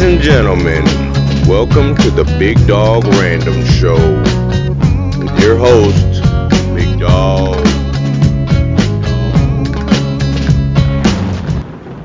[0.00, 0.84] Ladies and gentlemen,
[1.46, 3.96] welcome to the Big Dog Random Show
[5.20, 6.22] with your host,
[6.74, 7.62] Big Dog.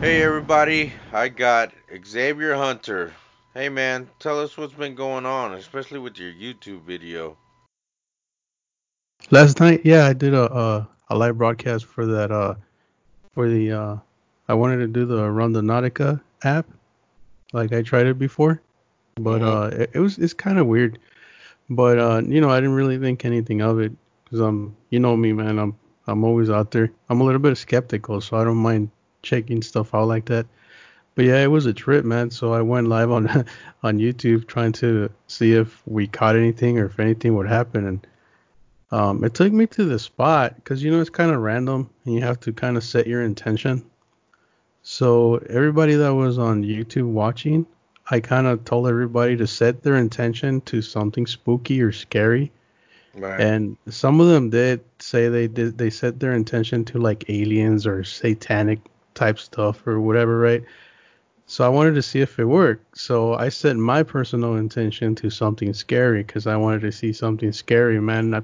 [0.01, 1.71] Hey everybody, I got
[2.05, 3.13] Xavier Hunter.
[3.53, 7.37] Hey man, tell us what's been going on, especially with your YouTube video.
[9.31, 12.55] Last night, yeah, I did a a, a live broadcast for that uh
[13.31, 13.97] for the uh
[14.49, 16.67] I wanted to do the Run the Randonautica app.
[17.55, 18.61] Like I tried it before,
[19.15, 19.47] but Mhm.
[19.47, 20.99] uh it, it was it's kind of weird.
[21.69, 23.93] But uh you know, I didn't really think anything of it
[24.29, 25.73] cuz um you know me, man, I'm
[26.07, 26.91] I'm always out there.
[27.09, 28.89] I'm a little bit skeptical, so I don't mind
[29.23, 30.45] checking stuff out like that.
[31.15, 32.29] But yeah, it was a trip, man.
[32.29, 33.27] So I went live on
[33.83, 38.07] on YouTube trying to see if we caught anything or if anything would happen and
[38.91, 42.13] um, it took me to the spot because you know it's kind of random and
[42.13, 43.83] you have to kind of set your intention.
[44.87, 47.65] So everybody that was on YouTube watching,
[48.11, 52.51] I kind of told everybody to set their intention to something spooky or scary,
[53.15, 53.39] Right.
[53.41, 57.87] and some of them did say they did they set their intention to like aliens
[57.87, 58.79] or satanic
[59.15, 60.63] type stuff or whatever, right?
[61.47, 62.97] So I wanted to see if it worked.
[62.97, 67.51] So I set my personal intention to something scary because I wanted to see something
[67.51, 68.35] scary, man.
[68.35, 68.41] I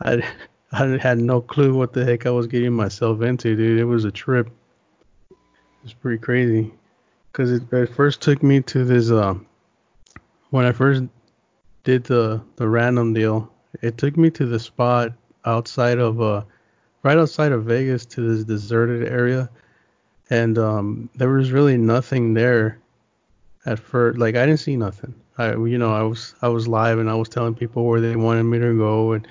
[0.00, 0.22] I
[0.72, 3.78] I had no clue what the heck I was getting myself into, dude.
[3.78, 4.50] It was a trip.
[5.86, 6.74] It was pretty crazy.
[7.32, 9.46] Cause it, it first took me to this um
[10.50, 11.04] when I first
[11.84, 15.12] did the the random deal, it took me to the spot
[15.44, 16.42] outside of uh
[17.04, 19.48] right outside of Vegas to this deserted area
[20.28, 22.80] and um there was really nothing there
[23.64, 25.14] at first like I didn't see nothing.
[25.38, 28.16] I you know, I was I was live and I was telling people where they
[28.16, 29.24] wanted me to go and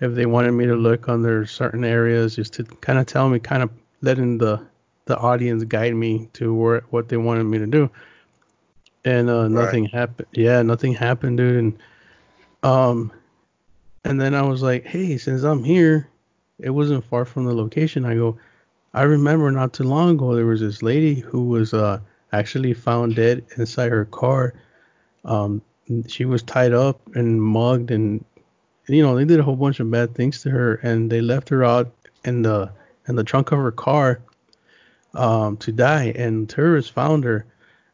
[0.00, 3.38] if they wanted me to look under certain areas just to kind of tell me
[3.38, 3.70] kind of
[4.02, 4.68] letting the
[5.10, 7.90] the audience guide me to where what they wanted me to do.
[9.04, 9.50] And uh Right.
[9.66, 11.56] nothing happened yeah nothing happened dude.
[11.56, 11.78] And
[12.62, 13.12] um
[14.04, 16.08] and then i was like hey since i'm here
[16.58, 18.04] it wasn't far from the location.
[18.04, 18.38] I go
[18.94, 21.98] i remember not too long ago there was this lady who was uh
[22.32, 24.54] actually found dead inside her car.
[25.24, 25.62] Um
[26.06, 28.24] she was tied up and mugged and
[28.86, 31.48] you know they did a whole bunch of bad things to her and they left
[31.48, 31.90] her out
[32.24, 32.70] in the
[33.08, 34.20] in the trunk of her car
[35.14, 36.12] um to die.
[36.16, 37.46] And tourists found her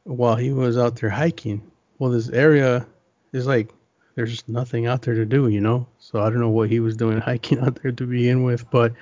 [0.05, 1.63] while he was out there hiking.
[1.99, 2.87] Well this area
[3.33, 3.73] is like
[4.15, 5.87] there's just nothing out there to do you know?
[5.99, 8.93] So i don't know what he was doing hiking out there to begin with but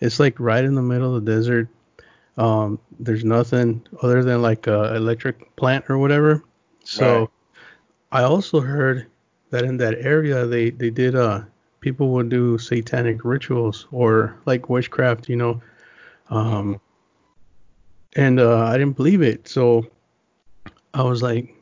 [0.00, 1.68] it's like right in the middle of the desert.
[2.36, 6.42] Um there's nothing other than like a electric plant or whatever.
[6.84, 7.28] So Right.
[8.12, 9.06] I also heard
[9.50, 11.42] that in that area they they did uh
[11.80, 15.60] people would do satanic rituals or like witchcraft, you know.
[16.30, 16.80] Um
[18.16, 19.48] and uh I didn't believe it.
[19.48, 19.86] So
[20.94, 21.54] I was like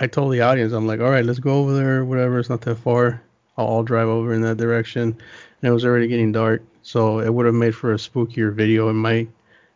[0.00, 2.60] I told the audience, I'm like, "All right, let's go over there, whatever, it's not
[2.62, 3.20] that far.
[3.56, 7.32] I'll, I'll drive over in that direction." And it was already getting dark, so it
[7.34, 9.26] would have made for a spookier video in my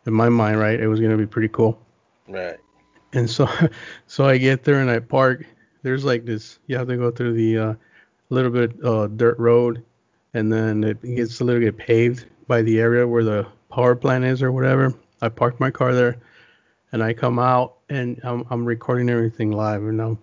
[0.06, 0.78] in my mind, right?
[0.78, 1.78] It was going to be pretty cool.
[2.28, 2.59] Right.
[3.12, 3.48] And so
[4.06, 5.44] so I get there and I park.
[5.82, 7.75] There's like this you have to go through the uh
[8.31, 9.84] little bit uh dirt road
[10.34, 14.25] and then it gets a little bit paved by the area where the power plant
[14.25, 14.94] is or whatever.
[15.22, 16.19] I parked my car there
[16.93, 20.19] and I come out and I'm I'm recording everything live and I'm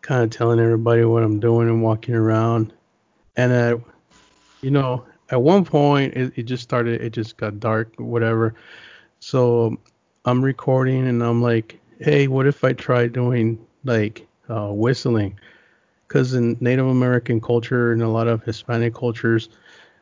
[0.00, 2.72] kind of telling everybody what I'm doing and walking around.
[3.36, 3.78] And uh
[4.62, 8.54] you know, at one point it, it just started it just got dark whatever.
[9.20, 9.76] So
[10.24, 15.38] I'm recording and I'm like, "Hey, what if I try doing like uh whistling?"
[16.08, 19.50] because in Native American culture and a lot of Hispanic cultures,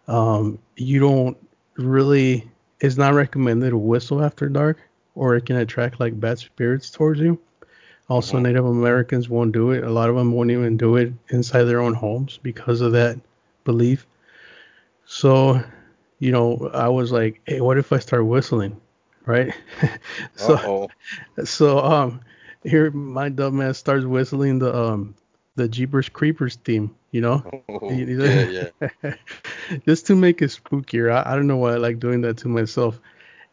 [0.06, 1.36] um, you don't
[1.76, 2.48] really,
[2.80, 4.78] it's not recommended to whistle after dark,
[5.14, 7.38] or it can attract like bad spirits towards you.
[8.08, 8.42] Also, Mhm.
[8.42, 9.84] Native Americans won't do it.
[9.84, 13.18] A lot of them won't even do it inside their own homes because of that
[13.64, 14.06] belief.
[15.06, 15.60] So,
[16.18, 18.80] you know, I was like, hey, what if I start whistling?
[19.26, 19.52] Right?
[20.36, 20.90] so,
[21.44, 22.20] so, um,
[22.64, 25.14] here my dumbass starts whistling the, um,
[25.56, 27.44] the Jeepers Creepers theme, you know?
[27.90, 28.68] yeah,
[29.02, 29.14] yeah.
[29.86, 31.12] just to make it spookier.
[31.12, 33.00] I, I don't know why I like doing that to myself.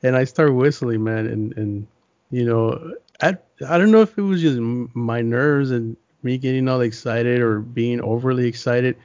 [0.02, 1.88] And I start whistling, man, and and
[2.30, 3.38] you know, I
[3.68, 7.60] I don't know if it was just my nerves and me getting all excited or
[7.60, 8.98] being overly excited,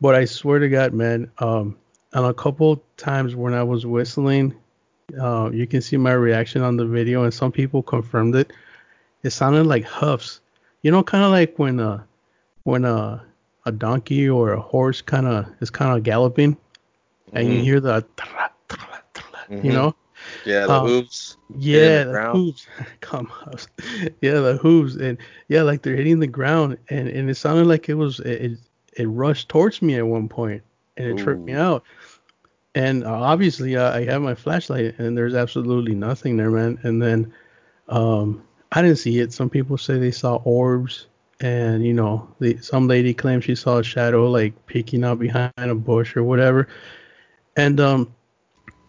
[0.00, 1.76] but I swear to God, man, um,
[2.12, 4.54] on a couple times when I was whistling,
[5.20, 8.52] uh, you can see my reaction on the video, and some people confirmed it.
[9.22, 10.40] It sounded like huffs,
[10.82, 12.02] you know, kind of like when uh
[12.64, 13.24] when a
[13.66, 16.56] a donkey or a horse kind of is kind of galloping
[17.34, 17.64] and you Mhm.
[17.64, 19.72] hear the tra, tra, tra, you Mhm.
[19.72, 19.94] know
[20.44, 21.36] Yeah, the Um, hooves.
[21.56, 22.66] Yeah, the the, hooves.
[23.00, 23.56] Come on.
[24.22, 25.18] Yeah, the hooves, and
[25.48, 28.58] yeah, like they're hitting the ground, and and it sounded like it was it it,
[28.96, 30.62] it rushed towards me at one point,
[30.96, 31.84] and it tripped me out.
[32.74, 36.78] And uh, obviously, uh, I have my flashlight, and there's absolutely nothing there, man.
[36.82, 37.32] And then
[37.88, 38.42] um,
[38.72, 39.32] I didn't see it.
[39.32, 41.06] Some people say they saw orbs,
[41.40, 45.52] and you know, the, some lady claimed she saw a shadow like peeking out behind
[45.58, 46.68] a bush or whatever.
[47.56, 48.14] And um,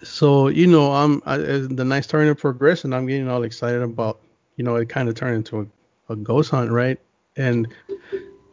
[0.03, 3.81] so you know, I'm I, the night's starting to progress, and I'm getting all excited
[3.81, 4.19] about,
[4.55, 6.99] you know, it kind of turned into a, a ghost hunt, right?
[7.35, 7.67] And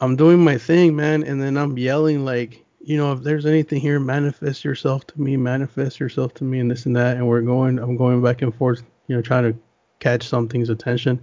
[0.01, 3.81] I'm doing my thing, man, and then I'm yelling like, you know, if there's anything
[3.81, 7.41] here, manifest yourself to me, manifest yourself to me, and this and that, and we're
[7.41, 9.59] going, I'm going back and forth, you know, trying to
[10.01, 11.21] catch something's attention,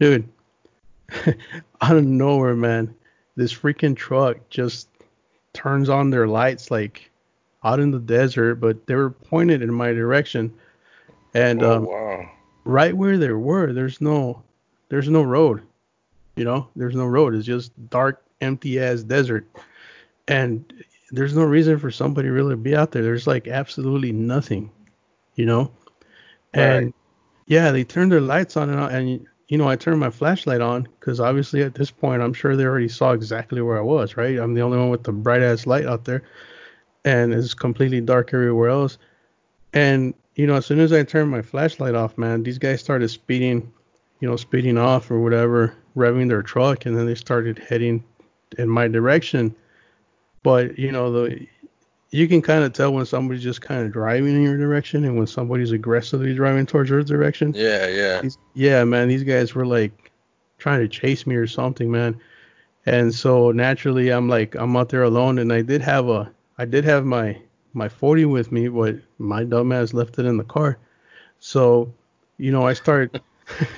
[0.00, 0.28] dude.
[1.80, 2.94] out of nowhere, man,
[3.36, 4.88] this freaking truck just
[5.52, 7.10] turns on their lights like
[7.64, 10.52] out in the desert, but they were pointed in my direction,
[11.34, 12.30] and oh um, wow.
[12.64, 14.42] right where they were, there's no,
[14.88, 15.62] there's no road,
[16.36, 17.34] you know, there's no road.
[17.34, 19.46] It's just dark, empty ass desert,
[20.28, 23.02] and there's no reason for somebody really to be out there.
[23.02, 24.70] There's like absolutely nothing,
[25.34, 25.70] you know,
[26.52, 26.94] and Right.
[27.46, 30.86] yeah, they turned their lights on and, and you know, I turned my flashlight on
[31.00, 34.38] because obviously at this point I'm sure they already saw exactly where I was, right?
[34.38, 36.22] I'm the only one with the bright ass light out there,
[37.04, 38.98] and it's completely dark everywhere else.
[39.72, 43.08] And you know, as soon as I turned my flashlight off, man, these guys started
[43.08, 43.72] speeding,
[44.20, 48.04] you know, speeding off or whatever, revving their truck, and then they started heading
[48.58, 49.54] in my direction.
[50.42, 51.46] But you know, the
[52.10, 55.16] you can kind of tell when somebody's just kind of driving in your direction and
[55.16, 57.52] when somebody's aggressively driving towards your direction.
[57.54, 58.22] Yeah, yeah.
[58.22, 60.10] These, yeah, man, these guys were like
[60.58, 62.18] trying to chase me or something, man.
[62.86, 66.64] And so naturally, I'm like, I'm out there alone, and I did have a, I
[66.64, 67.38] did have my
[67.74, 70.78] my 40 with me, but my dumbass left it in the car.
[71.38, 71.92] So,
[72.38, 73.20] you know, I start,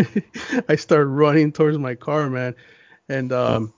[0.69, 2.55] I start running towards my car, man,
[3.09, 3.73] and um,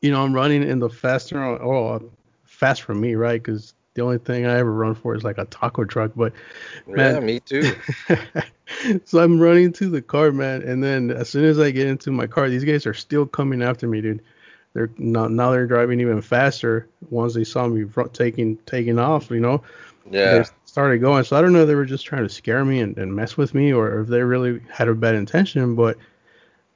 [0.00, 2.10] you know, I'm running in the faster, oh,
[2.64, 3.42] fast for me, right?
[3.42, 6.32] Because the only thing I ever run for is like a taco truck, but
[6.96, 7.76] Yeah, me too.
[9.04, 12.10] so I'm running to the car, man, and then as soon as I get into
[12.10, 14.22] my car, these guys are still coming after me, dude.
[14.74, 16.88] They're now, now they're driving even faster.
[17.10, 19.62] Once they saw me taking taking off, you know,
[20.10, 20.42] Yeah.
[20.42, 21.24] they started going.
[21.24, 23.36] So I don't know if they were just trying to scare me and, and mess
[23.36, 25.74] with me, or if they really had a bad intention.
[25.76, 25.98] But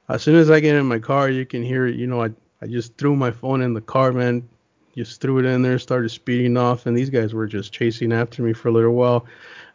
[0.09, 2.31] as soon as I get in my car, you can hear, you know, I
[2.61, 4.47] I just threw my phone in the car, man.
[4.95, 8.41] Just threw it in there, started speeding off, and these guys were just chasing after
[8.41, 9.25] me for a little while.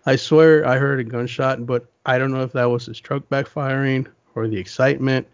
[0.06, 3.22] I swear I heard a gunshot, but I don't know if that was his truck
[3.30, 5.26] backfiring or the excitement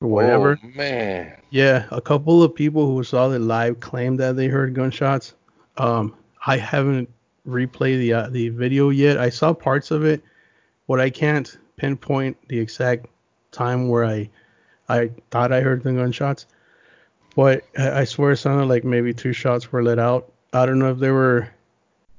[0.00, 0.58] or whatever.
[0.62, 1.36] Oh man.
[1.50, 5.34] Yeah, a couple of people who saw it live claimed that they heard gunshots.
[5.78, 6.14] Um,
[6.46, 7.08] I haven't
[7.48, 9.18] replayed the uh, the video yet.
[9.18, 10.22] I saw parts of it,
[10.86, 13.06] but I can't pinpoint the exact
[13.52, 14.28] time where I
[14.88, 16.46] I thought I heard the gunshots.
[17.36, 20.32] But I, swear it sounded like maybe two shots were let out.
[20.52, 21.48] I don't know if they were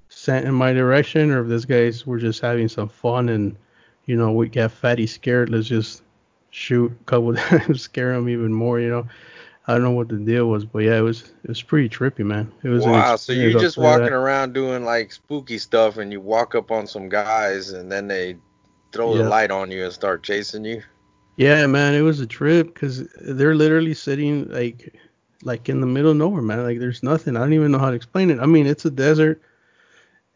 [0.09, 3.55] sent in my direction or if these guys were just having some fun and
[4.05, 5.49] you know we got fatty scared.
[5.49, 6.03] Let's just
[6.49, 8.79] shoot a couple times, scare them even more.
[8.79, 9.07] You know.
[9.67, 12.25] I don't know what the deal was, but yeah, it was it was pretty trippy,
[12.25, 12.51] man.
[12.63, 14.13] It was Wow, so you're just walking that.
[14.13, 18.37] around doing like spooky stuff and you walk up on some guys and then they
[18.91, 20.81] throw the light on you and start chasing you.
[21.41, 24.93] Yeah, man, it was a trip because they're literally sitting like
[25.43, 26.63] like in the middle of nowhere, man.
[26.63, 27.35] Like there's nothing.
[27.35, 28.39] I don't even know how to explain it.
[28.39, 29.41] I mean, it's a desert,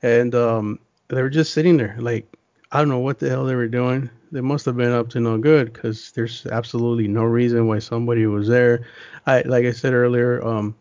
[0.04, 1.96] and um, they were just sitting there.
[2.00, 2.26] Like
[2.72, 4.10] I don't know what the hell they were doing.
[4.32, 8.26] They must have been up to no good because there's absolutely no reason why somebody
[8.28, 8.88] was there.
[9.28, 10.76] I like I said earlier, um,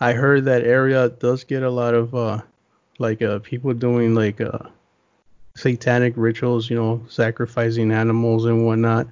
[0.00, 2.42] I heard that area does get a lot of uh
[2.98, 4.68] like uh people doing like uh
[5.56, 9.06] satanic rituals, you know, sacrificing animals and whatnot.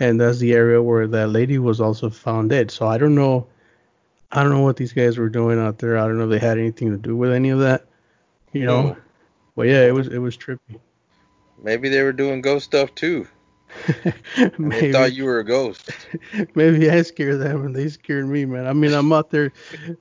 [0.00, 2.70] And that's the area where that lady was also found dead.
[2.70, 3.46] So I don't know
[4.30, 5.96] I don't know what these guys were doing out there.
[5.96, 7.86] I don't know if they had anything to do with any of that,
[8.52, 8.96] you know.
[9.56, 10.78] But yeah, it was it was trippy.
[11.62, 13.26] Maybe they were doing ghost stuff too.
[14.36, 15.90] And they thought you were a ghost.
[16.54, 18.66] maybe I scared them and they scared me, man.
[18.66, 19.52] I mean, I'm out there,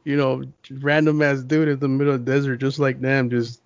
[0.03, 3.61] you know, random ass dude in the middle of the desert, just like them, just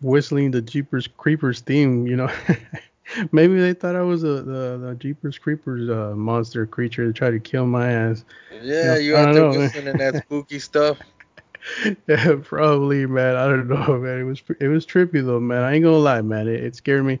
[0.00, 2.30] whistling the Jeepers Creepers theme, you know.
[3.32, 7.30] maybe they thought I was a the, the Jeepers Creepers uh, monster creature to try
[7.30, 8.24] to kill my ass.
[8.62, 9.60] Yeah, No, you out there know, man.
[9.60, 10.98] whistling that spooky stuff.
[12.08, 13.36] yeah, probably, man.
[13.36, 14.20] I don't know, man.
[14.20, 15.62] It was it was trippy though, man.
[15.62, 16.48] I ain't gonna lie, man.
[16.48, 17.18] It, it scared me.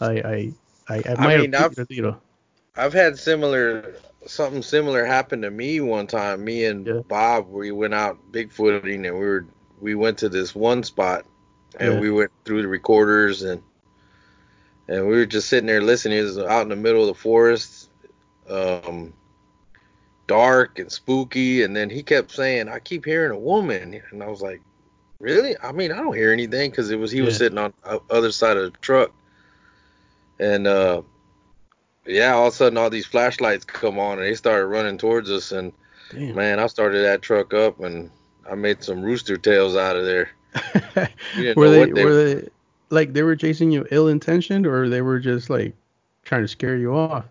[0.00, 0.52] I I
[0.88, 2.16] I, I I mean, I've you know.
[2.76, 3.94] I've had similar
[4.26, 6.44] something similar happen to me one time.
[6.44, 7.00] Me and Yeah.
[7.08, 9.46] Bob we went out bigfooting and we were
[9.80, 11.24] we went to this one spot
[11.80, 12.00] and Yeah.
[12.00, 13.60] we went through the recorders and
[14.92, 16.18] and we were just sitting there listening.
[16.18, 17.88] It was out in the middle of the forest,
[18.46, 19.14] um,
[20.26, 21.62] dark and spooky.
[21.62, 24.60] And then he kept saying, "I keep hearing a woman," and I was like,
[25.18, 25.56] "Really?
[25.62, 28.30] I mean, I don't hear anything because it was he was sitting on the other
[28.30, 29.12] side of the truck."
[30.38, 31.00] And uh,
[32.04, 35.30] yeah, all of a sudden, all these flashlights come on, and they started running towards
[35.30, 35.52] us.
[35.52, 35.72] And
[36.10, 36.34] Damn.
[36.34, 38.10] man, I started that truck up, and
[38.50, 40.28] I made some rooster tails out of there.
[41.34, 42.48] We were they they were they
[42.92, 45.74] like they were chasing you ill intentioned or they were just like
[46.24, 47.24] trying to scare you off?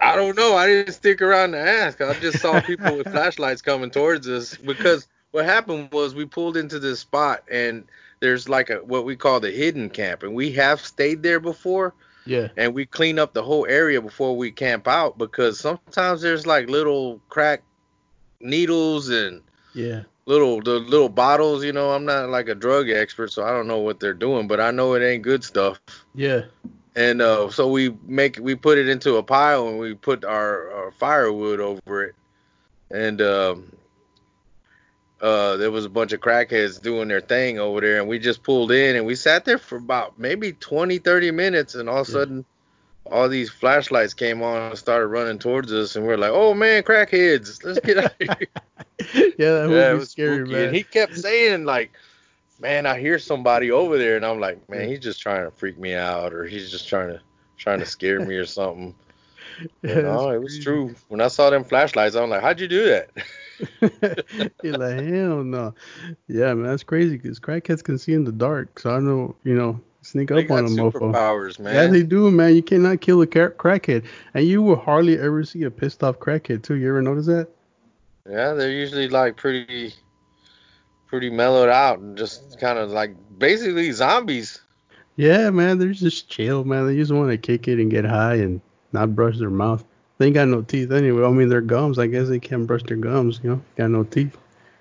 [0.00, 0.56] I don't know.
[0.56, 2.00] I didn't stick around to ask.
[2.00, 6.56] I just saw people with flashlights coming towards us because what happened was we pulled
[6.56, 7.84] into this spot and
[8.20, 11.94] there's like a what we call the hidden camp and we have stayed there before
[12.26, 12.48] Yeah.
[12.56, 16.68] and we clean up the whole area before we camp out because sometimes there's like
[16.68, 17.62] little crack
[18.40, 19.42] needles and
[19.74, 20.02] Yeah.
[20.28, 21.90] Little the little bottles, you know.
[21.90, 24.70] I'm not like a drug expert so I don't know what they're doing, but I
[24.70, 25.80] know it ain't good stuff.
[26.14, 26.42] Yeah.
[26.94, 30.70] And uh, so we make we put it into a pile and we put our,
[30.72, 32.14] our firewood over it.
[32.90, 33.72] And um,
[35.20, 38.42] uh, there was a bunch of crackheads doing their thing over there, and we just
[38.42, 42.08] pulled in and we sat there for about maybe 20, 30 minutes, and all of
[42.08, 42.42] a Yeah.
[43.10, 46.82] All these flashlights came on and started running towards us, and we're like, "Oh man,
[46.82, 48.48] crackheads, let's get out of here!"
[49.38, 50.46] yeah, that would yeah, be was scary, spooky.
[50.46, 50.74] man.
[50.74, 51.92] And he kept saying like,
[52.60, 55.78] "Man, I hear somebody over there," and I'm like, "Man, he's just trying to freak
[55.78, 57.20] me out, or he's just trying to
[57.56, 58.94] trying to scare me or something."
[59.82, 60.58] Yeah, But no, it was crazy.
[60.58, 60.94] true.
[61.08, 63.10] When I saw them flashlights, I'm like, "How'd you do that?"
[64.62, 65.74] You're like, hell no.
[66.28, 68.78] Yeah, man, that's crazy because crackheads can see in the dark.
[68.78, 70.92] So I know, you know, sneak They up on a mofo.
[70.92, 71.74] superpowers, man.
[71.74, 72.54] Yeah, they do, man.
[72.56, 76.18] You cannot kill a cra- crackhead, and you will hardly ever see a pissed off
[76.18, 76.74] crackhead too.
[76.74, 77.48] You ever notice that?
[78.28, 79.94] Yeah, they're usually like pretty,
[81.06, 84.60] pretty mellowed out and just kind of like basically zombies.
[85.16, 85.78] Yeah, man.
[85.78, 86.86] They're just chill, man.
[86.86, 88.60] They just want to kick it and get high and
[88.92, 89.84] not brush their mouth.
[90.18, 91.24] They ain't got no teeth anyway.
[91.24, 91.98] I mean, their gums.
[91.98, 93.40] I guess they can't brush their gums.
[93.42, 94.36] You know, got no teeth.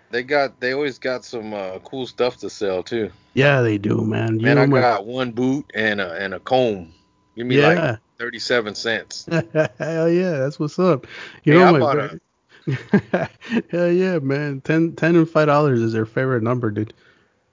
[0.09, 3.11] They got, they always got some uh, cool stuff to sell too.
[3.33, 4.39] Yeah, they do, man.
[4.39, 4.79] You Man, I my.
[4.79, 6.93] got one boot and a and a comb.
[7.35, 9.25] Give me like thirty-seven cents.
[9.77, 11.05] Hell yeah, that's what's up.
[11.43, 11.79] You Hey, know I my.
[11.79, 12.19] bought ver-
[13.71, 14.61] Hell yeah, man.
[14.61, 16.93] Ten, ten and five dollars is their favorite number, dude.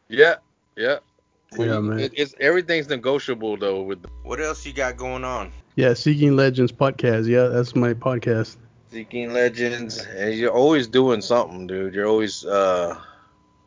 [0.09, 0.37] Yeah,
[0.77, 0.99] yeah.
[1.57, 1.99] Well, Yeah, you- man.
[2.01, 3.83] It, it's everything's negotiable though.
[3.83, 5.53] With what else you got going on?
[5.77, 7.27] Yeah, Seeking Legends podcast.
[7.27, 8.57] Yeah, that's my podcast.
[8.95, 11.95] Seeking Legends, and you're always doing something, dude.
[11.95, 12.97] You're always uh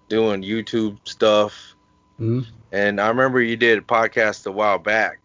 [0.08, 1.76] doing YouTube stuff.
[2.18, 5.20] hmm And I remember you did a podcast a while back,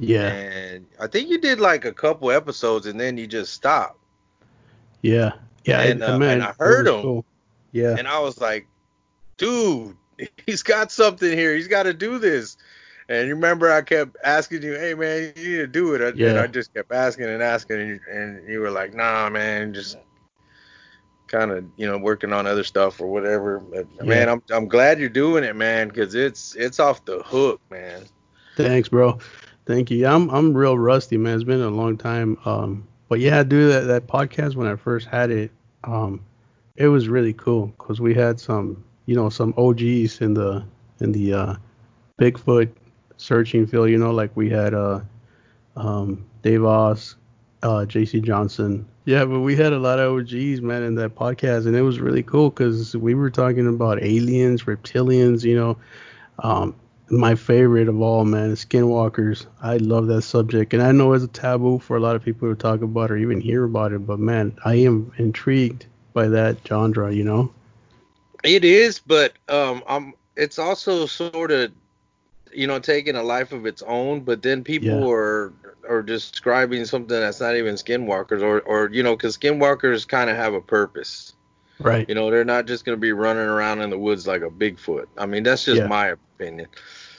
[0.00, 4.00] Yeah, and I think you did like a couple episodes, and then you just stopped.
[5.02, 5.34] yeah,
[5.64, 5.82] yeah.
[5.82, 7.02] And, I, uh, man, and I heard him.
[7.02, 7.24] cool.
[7.70, 8.66] Yeah, And I was like,
[9.36, 9.96] dude,
[10.46, 11.54] he's got something here.
[11.54, 12.56] He's got to do this.
[13.08, 16.20] And you remember I kept asking you, hey man, you need to do it.
[16.20, 16.38] And Yeah.
[16.38, 19.98] I just kept asking and asking, and you, and you were like, nah, man, just
[21.28, 23.58] kind of, you know, working on other stuff or whatever.
[23.60, 24.04] But Yeah.
[24.06, 28.08] man, I'm I'm glad you're doing it, man, because it's it's off the hook, man.
[28.56, 29.18] thanks, bro.
[29.66, 30.06] Thank you.
[30.06, 31.34] I'm I'm real rusty, man.
[31.34, 32.38] It's been a long time.
[32.44, 35.50] Um, but yeah, dude, that that podcast when I first had it,
[35.84, 36.20] um,
[36.76, 40.64] it was really cool because we had some, you know, some OGs in the
[41.00, 41.54] in the uh,
[42.20, 42.70] Bigfoot
[43.24, 43.90] searching field.
[43.90, 45.00] You know, like we had uh,
[45.76, 47.16] um, Dave Oss,
[47.62, 48.20] uh, J.C.
[48.20, 48.86] Johnson.
[49.06, 52.00] Yeah, but we had a lot of OGs, man, in that podcast, and it was
[52.00, 55.76] really cool because we were talking about aliens, reptilians, you know.
[56.38, 56.74] Um,
[57.10, 59.46] my favorite of all, man, is skinwalkers.
[59.62, 62.48] I love that subject, and I know it's a taboo for a lot of people
[62.48, 66.56] to talk about or even hear about it, but man, I am intrigued by that
[66.66, 67.52] genre, you know.
[68.42, 70.14] It is, but um, I'm.
[70.36, 71.72] It's also sort of,
[72.54, 74.20] you know, taking a life of its own.
[74.20, 75.10] But then people Yeah.
[75.10, 75.52] are
[75.88, 80.36] are describing something that's not even skinwalkers, or or you know, because skinwalkers kind of
[80.36, 81.34] have a purpose.
[81.80, 82.08] Right.
[82.08, 85.06] You know, they're not just gonna be running around in the woods like a Bigfoot.
[85.18, 85.86] I mean, that's just Yeah.
[85.88, 86.68] my opinion.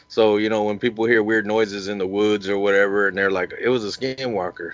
[0.08, 3.32] So you know, when people hear weird noises in the woods or whatever, and they're
[3.32, 4.74] like, "It was a skinwalker,"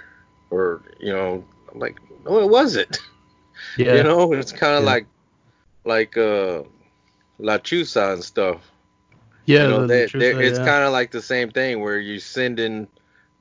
[0.50, 3.00] or you know, I'm like, "No, it wasn't."
[3.77, 3.96] Yeah.
[3.96, 4.89] You know, it's kind of Yeah.
[4.91, 5.06] like
[5.86, 6.63] like uh
[7.39, 8.72] Lechuza and stuff.
[9.45, 9.63] Yeah.
[9.63, 10.65] you know, the they, it's yeah.
[10.65, 12.88] kind of like the same thing where you send in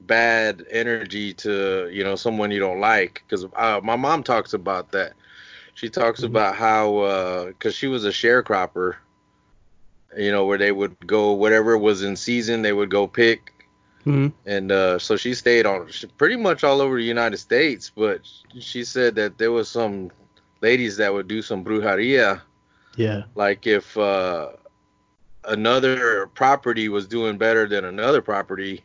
[0.00, 3.22] bad energy to you know someone you don't like.
[3.26, 5.14] Because uh, my mom talks about that.
[5.74, 6.26] She talks Mhm.
[6.26, 8.96] about how because she was a sharecropper,
[10.16, 13.52] you know, where they would go whatever was in season, they would go pick.
[14.06, 14.32] Mhm.
[14.46, 18.20] And uh, so she stayed on she, pretty much all over the United States, but
[18.58, 20.10] she said that there was some
[20.62, 22.40] ladies that would do some brujeria,
[22.96, 23.24] Yeah.
[23.34, 24.50] like if uh,
[25.44, 28.82] another property was doing better than another property,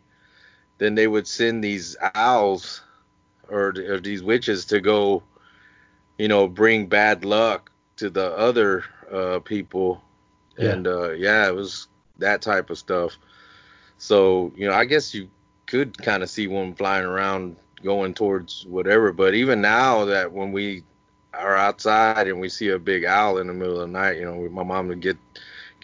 [0.78, 2.82] then they would send these owls
[3.50, 5.24] or, or these witches to go,
[6.18, 10.02] you know, bring bad luck to the other uh, people.
[10.58, 10.72] Yeah.
[10.72, 11.88] And uh, yeah, it was
[12.20, 13.18] that type of stuff.
[13.98, 15.30] So, you know, I guess you
[15.66, 19.12] could kind of see one flying around going towards whatever.
[19.12, 20.84] But even now that when we
[21.34, 24.26] are outside and we see a big owl in the middle of the night, you
[24.26, 25.18] know, my mom would get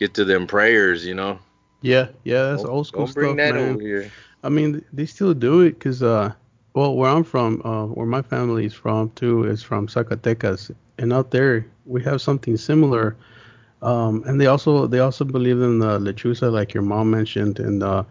[0.01, 1.37] get to them prayers, you know.
[1.81, 3.77] Yeah, yeah, that's Don't- old school stuff, that man.
[4.43, 6.33] I mean, they still do it because, uh,
[6.73, 11.29] well, where I'm from, uh, where my family's from too, is from Zacatecas, and out
[11.29, 13.15] there we have something similar.
[13.83, 17.83] Um, and they also they also believe in the lechuza, like your mom mentioned, and
[17.83, 18.03] uh,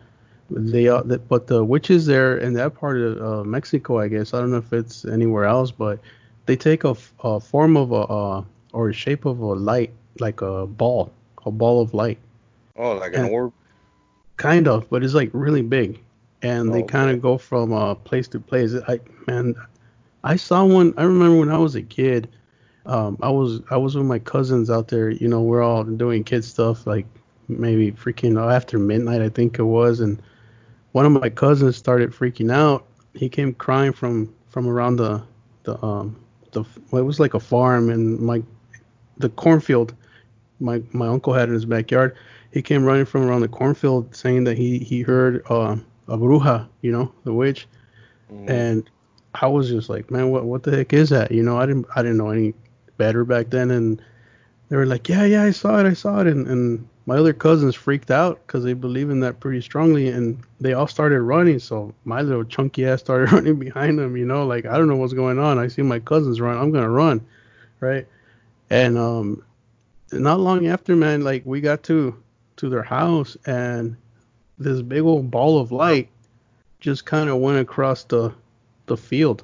[0.50, 4.32] they uh, the- but the witches there in that part of uh, Mexico, I guess
[4.34, 5.98] I don't know if it's anywhere else, but
[6.46, 9.90] they take a, f- a form of a uh, or a shape of a light,
[10.20, 11.12] like a ball,
[11.46, 12.18] a ball of light
[12.76, 13.52] Oh, like an orb.
[14.36, 16.00] kind of, but it's like really big,
[16.42, 17.10] and they Oh, kind okay.
[17.10, 18.74] of go from uh, place to place.
[18.88, 19.54] I man,
[20.24, 20.94] I saw one.
[20.96, 22.28] I remember when I was a kid.
[22.86, 25.10] Um, I was I was with my cousins out there.
[25.10, 27.06] You know, we're all doing kid stuff, like
[27.48, 30.20] maybe freaking after midnight, I think it was, and
[30.92, 32.84] one of my cousins started freaking out.
[33.14, 35.22] He came crying from from around the
[35.64, 36.16] the um
[36.52, 38.42] the well, it was like a farm and my
[39.18, 39.94] the cornfield
[40.60, 42.16] my my uncle had in his backyard.
[42.52, 45.76] He came running from around the cornfield saying that he he heard uh,
[46.08, 47.68] a bruja, you know, the witch,
[48.32, 48.48] Mhm.
[48.48, 48.90] and
[49.34, 51.32] I was just like, man, what what the heck is that?
[51.32, 52.54] You know, I didn't I didn't know any
[52.98, 54.02] better back then, and
[54.68, 57.32] they were like, yeah, yeah, I saw it, I saw it, and and my other
[57.32, 61.58] cousins freaked out because they believe in that pretty strongly, and they all started running.
[61.58, 64.96] So my little chunky ass started running behind them, you know, like I don't know
[64.96, 65.58] what's going on.
[65.58, 67.20] I see my cousins run, I'm gonna run,
[67.80, 68.06] right?
[68.70, 69.42] And um,
[70.12, 72.16] not long after, man, like we got to
[72.56, 73.96] to their house, and
[74.58, 76.08] this big old ball of light
[76.78, 78.32] just kind of went across the
[78.86, 79.42] the field.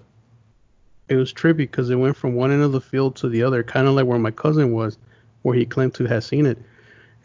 [1.09, 3.63] It was trippy because it went from one end of the field to the other,
[3.63, 4.99] kind of like where my cousin was,
[5.43, 6.59] where he claimed to have seen it,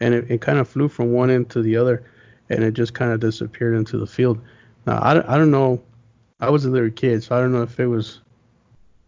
[0.00, 2.04] and it, it kind of flew from one end to the other,
[2.48, 4.40] and it just kind of disappeared into the field.
[4.86, 5.82] Now I, I don't know.
[6.40, 8.21] I was a little kid, so I don't know if it was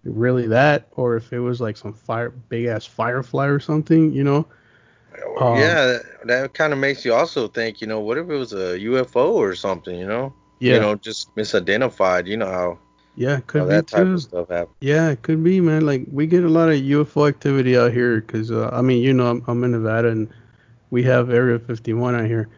[0.05, 4.25] really that or if it was like some fire big ass firefly or something, you
[4.25, 4.47] know.
[5.41, 8.35] Um, yeah, that, that kind of makes you also think, you know, what if it
[8.35, 10.35] was a UFO or something, you know?
[10.61, 10.75] Yeah.
[10.75, 12.27] You know, just misidentified.
[12.27, 12.79] You know how,
[13.17, 14.77] Yeah, could how be that type of stuff happens.
[14.81, 15.87] Yeah, it could be, man.
[15.87, 19.13] Like we get a lot of UFO activity out here because uh, I mean, you
[19.13, 20.29] know, I'm, I'm in Nevada and
[20.91, 22.49] we have Area 51 out here,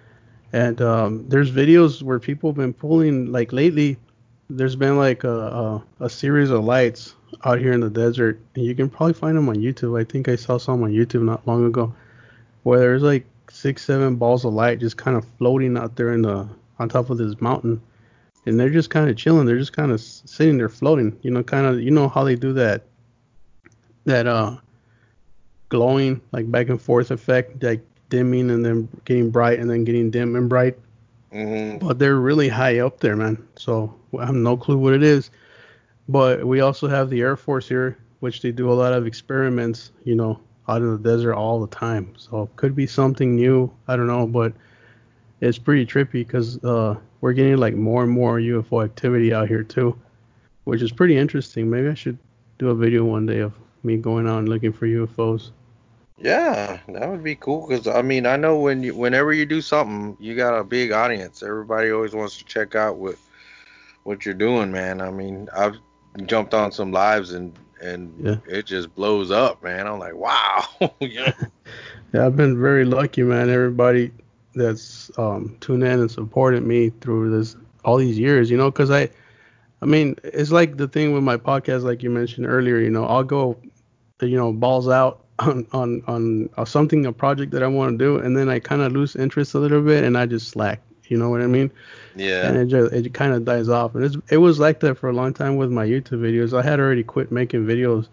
[0.53, 3.99] and um, there's videos where people have been pulling like lately.
[4.51, 8.65] There's been like a, a a series of lights out here in the desert, and
[8.65, 9.99] you can probably find them on YouTube.
[10.01, 11.95] I think I saw some on YouTube not long ago,
[12.63, 16.23] where there's like six, seven balls of light just kind of floating out there in
[16.23, 17.81] the on top of this mountain
[18.47, 19.45] and they're just kind of chilling.
[19.45, 21.19] They're just kind of sitting there floating.
[21.23, 22.85] You know, kind of you know how they do that
[24.05, 24.57] that uh
[25.69, 30.11] glowing like back and forth effect, like dimming and then getting bright and then getting
[30.11, 30.79] dim and bright.
[31.33, 33.47] hmm But they're really high up there, man.
[33.57, 35.31] So I have no clue what it is.
[36.09, 39.91] But we also have the Air Force here, which they do a lot of experiments,
[40.05, 42.15] you know, out in the desert all the time.
[42.17, 43.73] So it could be something new.
[43.89, 44.53] I don't know, but
[45.41, 49.63] it's pretty trippy because uh, we're getting like more and more UFO activity out here
[49.63, 49.99] too,
[50.65, 51.69] which is pretty interesting.
[51.69, 52.19] Maybe I should
[52.59, 55.51] do a video one day of me going out and looking for UFOs.
[56.19, 57.67] Yeah, that would be cool.
[57.67, 60.91] Cause I mean, I know when you, whenever you do something, you got a big
[60.91, 61.43] audience.
[61.43, 63.17] Everybody always wants to check out what
[64.05, 65.01] what you're doing, man.
[65.01, 65.77] I mean, I've
[66.25, 67.53] jumped on some lives and
[67.83, 68.37] and Yeah.
[68.49, 69.87] it just blows up, man.
[69.87, 70.65] I'm like, wow.
[71.01, 71.33] yeah.
[72.13, 73.51] Yeah, I've been very lucky, man.
[73.51, 74.13] Everybody
[74.55, 78.91] that's um, tuned in and supported me through this all these years, you know, because
[78.91, 79.11] I,
[79.83, 82.79] I mean, it's like the thing with my podcast, like you mentioned earlier.
[82.79, 83.59] You know, I'll go,
[84.23, 88.05] you know, balls out on on on uh, something, a project that I want to
[88.05, 90.81] do, and then I kind of lose interest a little bit, and I just slack.
[91.09, 91.71] You know what I mean?
[92.15, 92.49] Yeah.
[92.49, 93.95] and it just it kind of dies off.
[93.95, 96.57] And it's, it was like that for a long time with my YouTube videos.
[96.59, 98.09] I had already quit making videos,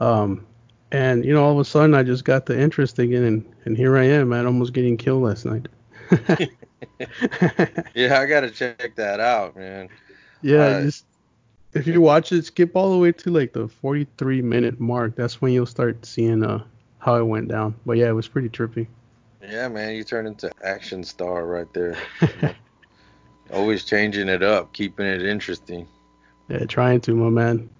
[0.00, 0.46] um,
[0.92, 3.76] and you know all of a sudden I just got the interest again, and, and
[3.76, 5.68] here I am, man, almost getting killed last night.
[7.94, 9.88] Yeah, I gotta check that out, man.
[10.42, 11.04] yeah, Uh, just
[11.74, 15.14] if you watch it, skip all the way to like the 43 minute mark.
[15.16, 16.64] That's when you'll start seeing uh
[16.98, 17.74] how it went down.
[17.86, 18.88] But yeah, it was pretty trippy.
[19.48, 21.96] Yeah, man, you turn into action star right there.
[23.52, 25.86] Always changing it up, keeping it interesting.
[26.48, 27.70] Yeah, trying to, my man.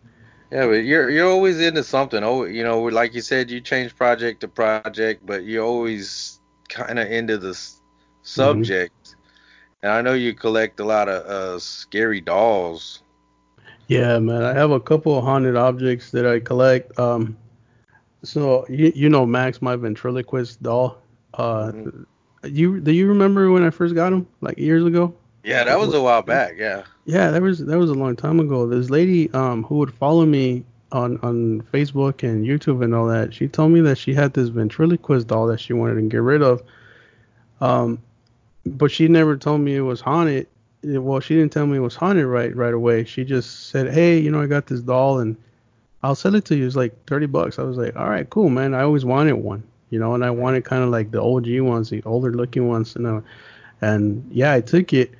[0.53, 2.23] Yeah, but you're you're always into something.
[2.23, 7.01] Oh, you know, like you said, you change project to project, but you're always kind
[7.01, 7.81] of into the s-
[8.23, 9.17] subject.
[9.83, 13.03] And I know you collect a lot of uh, scary dolls.
[13.89, 14.43] Yeah, man.
[14.45, 16.97] I have a couple of haunted objects that I collect.
[16.99, 17.37] Um,
[18.23, 21.03] so you you know Max, my ventriloquist doll.
[21.37, 22.07] Uh, Mhm.
[22.45, 25.15] you do you remember when I first got him like years ago?
[25.45, 26.55] Yeah, that was a while back.
[26.59, 26.83] Yeah.
[27.05, 28.67] Yeah, that was that was a long time ago.
[28.67, 33.35] This lady um who would follow me on on Facebook and YouTube and all that,
[33.35, 36.43] she told me that she had this ventriloquist doll that she wanted to get rid
[36.43, 36.63] of.
[37.61, 37.99] Um,
[38.65, 40.47] but she never told me it was haunted.
[40.83, 43.05] Well, she didn't tell me it was haunted right right away.
[43.05, 45.37] She just said, "Hey, you know, I got this doll and
[46.03, 46.67] I'll sell it to you.
[46.67, 48.75] It's like 30 bucks." I was like, "All right, cool, man.
[48.75, 51.91] I always wanted one." You know, and I wanted kind of like the OG ones,
[51.91, 53.23] the older looking ones, you know.
[53.81, 55.13] And yeah, I took it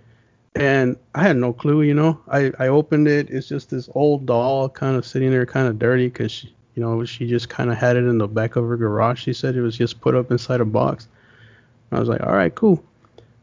[0.57, 2.19] and I had no clue, you know.
[2.29, 3.31] I, I opened it.
[3.31, 7.05] It's just this old doll kind of sitting there, kind of dirty, because you know
[7.05, 9.23] she just kind of had it in the back of her garage.
[9.23, 11.09] She said it was just put up inside a box.
[11.93, 12.83] I was like, all right, cool.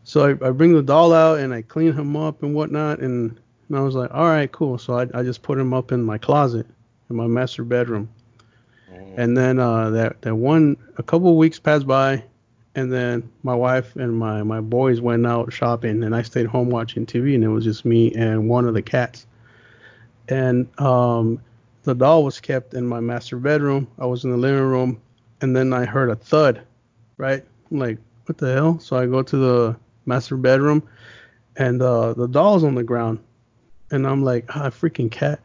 [0.04, 3.40] So I, I bring the doll out and I clean him up and whatnot, and,
[3.70, 4.78] and I was like, all right, cool.
[4.78, 6.68] So I, I just put him up in my closet
[7.10, 8.10] in my master bedroom.
[8.94, 9.14] Mhm.
[9.18, 12.24] And then uh, that that one a couple of weeks passed by,
[12.76, 16.70] and then my wife and my my boys went out shopping, and I stayed home
[16.70, 19.28] watching TV, and it was just me and one of the cats.
[20.30, 21.42] And um,
[21.84, 23.88] the doll was kept in my master bedroom.
[24.00, 25.02] I was in the living room,
[25.42, 26.62] and then I heard a thud,
[27.18, 27.44] right?
[27.72, 28.80] I'm like, what the hell?
[28.80, 29.76] So I go to the
[30.06, 30.84] master bedroom,
[31.58, 33.20] and uh, the doll's on the ground,
[33.92, 35.40] and I'm like, ah, freaking cat.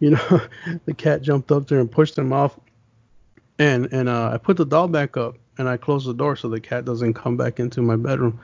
[0.00, 0.40] You know,
[0.86, 2.58] the cat jumped up there and pushed him off
[3.58, 6.48] and and uh, I put the doll back up and I close the door so
[6.48, 8.40] the cat doesn't come back into my bedroom.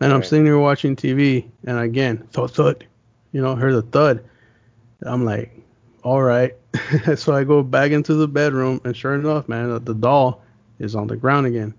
[0.00, 0.28] And I'm Right.
[0.28, 2.86] sitting here watching TV, and again, thud thud,
[3.32, 4.24] you know, heard a thud.
[5.02, 5.52] I'm like,
[6.04, 6.54] all right.
[7.16, 10.42] so I go back into the bedroom, and sure enough, man, the, the doll
[10.78, 11.74] is on the ground again.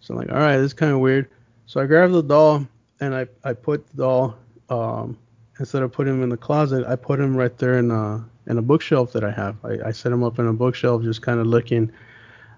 [0.00, 1.28] So I'm like, all right, this is kind of weird.
[1.66, 2.66] So I grab the doll
[3.00, 4.36] and I I put the doll
[4.70, 5.18] um
[5.60, 8.58] instead of putting him in the closet, I put him right there in a in
[8.58, 9.64] a bookshelf that I have.
[9.64, 11.92] I, I set them up in a bookshelf, just kind of looking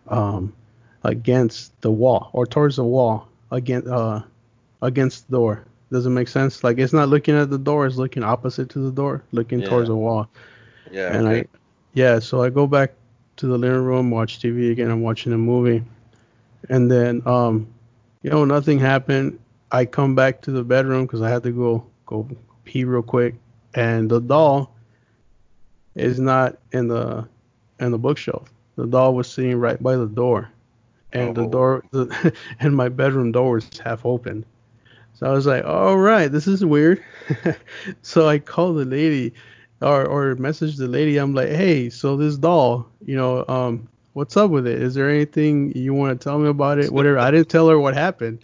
[0.09, 0.55] um
[1.05, 4.23] against the wall or towards the wall against uh
[4.83, 5.65] against the door.
[5.93, 6.65] Does it make sense?
[6.65, 9.69] Like it's not looking at the door, it's looking opposite to the door, looking Yeah.
[9.69, 10.29] towards the wall.
[10.91, 11.17] Yeah.
[11.17, 11.43] and okay.
[11.43, 11.47] I
[11.95, 12.93] yeah, so I go back
[13.37, 14.91] to the living room, watch TV again.
[14.91, 15.85] I'm watching a movie,
[16.69, 17.69] and then um,
[18.23, 19.39] you know, nothing happened.
[19.73, 22.29] I come back to the bedroom because I had to go go
[22.65, 23.37] pee real quick,
[23.75, 24.74] and the doll
[25.95, 27.27] is not in the
[27.81, 28.51] in the bookshelf.
[28.77, 30.51] The doll was sitting right by the door,
[31.13, 31.49] and the Oh.
[31.49, 34.45] door the and my bedroom door was half open.
[35.15, 37.03] So I was like, all right, this is weird.
[38.03, 39.33] so I called the lady
[39.81, 41.17] or or messaged the lady.
[41.17, 44.81] I'm like, hey, so this doll, you know, um, what's up with it?
[44.83, 46.93] Is there anything you want to tell me about it?
[46.93, 47.19] Whatever.
[47.19, 48.41] I didn't tell her what happened.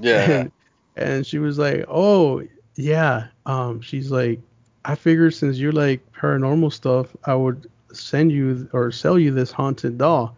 [0.00, 0.30] Yeah.
[0.30, 0.52] And,
[0.96, 2.42] and she was like, oh
[2.76, 3.28] yeah.
[3.46, 4.40] Um, she's like,
[4.84, 9.50] I figured since you're like paranormal stuff, I would send you or sell you this
[9.50, 10.36] haunted doll.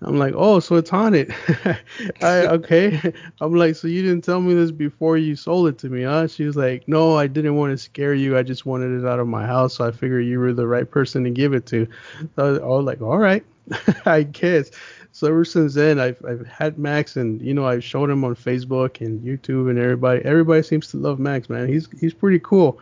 [0.00, 1.34] I'm like, oh, so it's haunted.
[2.22, 3.12] I okay.
[3.40, 6.28] I'm like, so you didn't tell me this before you sold it to me, huh?
[6.28, 8.38] She was like, no, I didn't want to scare you.
[8.38, 10.88] I just wanted it out of my house, so I figured you were the right
[10.88, 11.88] person to give it to.
[12.20, 13.44] So I was, I was like, all right,
[14.06, 14.70] I guess.
[15.10, 18.36] So ever since then, I've I've had Max, and you know, I've showed him on
[18.36, 21.66] Facebook and YouTube, and everybody everybody seems to love Max, man.
[21.66, 22.78] He's he's pretty cool.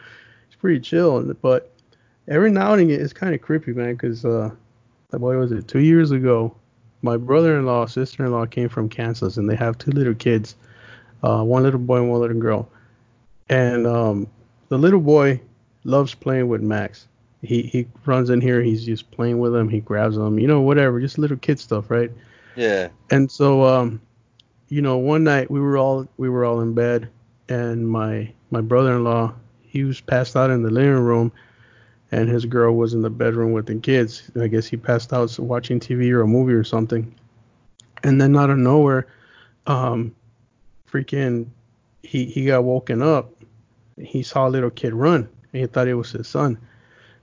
[0.57, 1.73] He's pretty chill, but
[2.29, 4.51] every now and again, it's kind of creepy, man, because uh,
[5.11, 5.69] what was it?
[5.69, 6.55] Two years ago,
[7.03, 10.57] my brother-in-law, sister-in-law came from Kansas, and they have two little kids,
[11.23, 12.69] uh, one little boy and one little girl.
[13.49, 14.27] And um,
[14.69, 15.41] the little boy
[15.85, 17.07] loves playing with Max.
[17.43, 20.63] He he runs in here, he's just playing with him, he grabs them, you know,
[20.63, 22.11] whatever, just little kid stuff, right?
[22.57, 22.89] Yeah.
[23.11, 24.01] And so, um,
[24.69, 27.09] you know, one night we were all we were all in bed,
[27.49, 29.35] and my my brother-in-law
[29.77, 31.31] he was passed out in the living room,
[32.11, 34.31] and his girl was in the bedroom with the kids.
[34.41, 37.15] I guess he passed out watching TV or a movie or something.
[38.03, 39.07] And then out of nowhere,
[39.67, 40.15] um,
[40.91, 41.49] freaking,
[42.03, 43.33] he he got woken up.
[43.99, 46.59] He saw a little kid run, and he thought it was his son.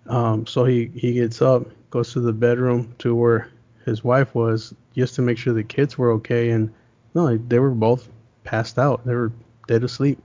[0.06, 3.50] Um, so he he gets up, goes to the bedroom to where
[3.84, 6.52] his wife was, just to make sure the kids were okay.
[6.52, 6.72] And
[7.16, 8.10] no, they were both
[8.44, 9.06] passed out.
[9.06, 9.32] They were
[9.68, 10.22] dead asleep,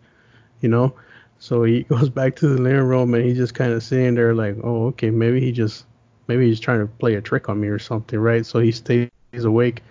[0.61, 0.95] you know.
[1.39, 4.35] So he goes back to the living room and he's just kind of sitting there
[4.35, 5.85] like, oh, okay, maybe he just,
[6.27, 8.45] maybe he's trying to play a trick on me or something, right?
[8.45, 9.83] So he stays awake.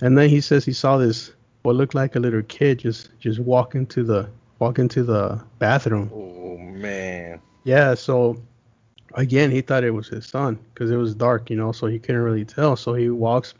[0.00, 3.40] And then he says he saw this what looked like a little kid just just
[3.40, 4.28] walk into the
[4.58, 6.10] walk into the bathroom.
[6.14, 7.40] Oh man.
[7.64, 8.40] Yeah, so
[9.14, 11.98] again he thought it was his son because it was dark, you know, so he
[11.98, 12.76] couldn't really tell.
[12.76, 13.54] So he walks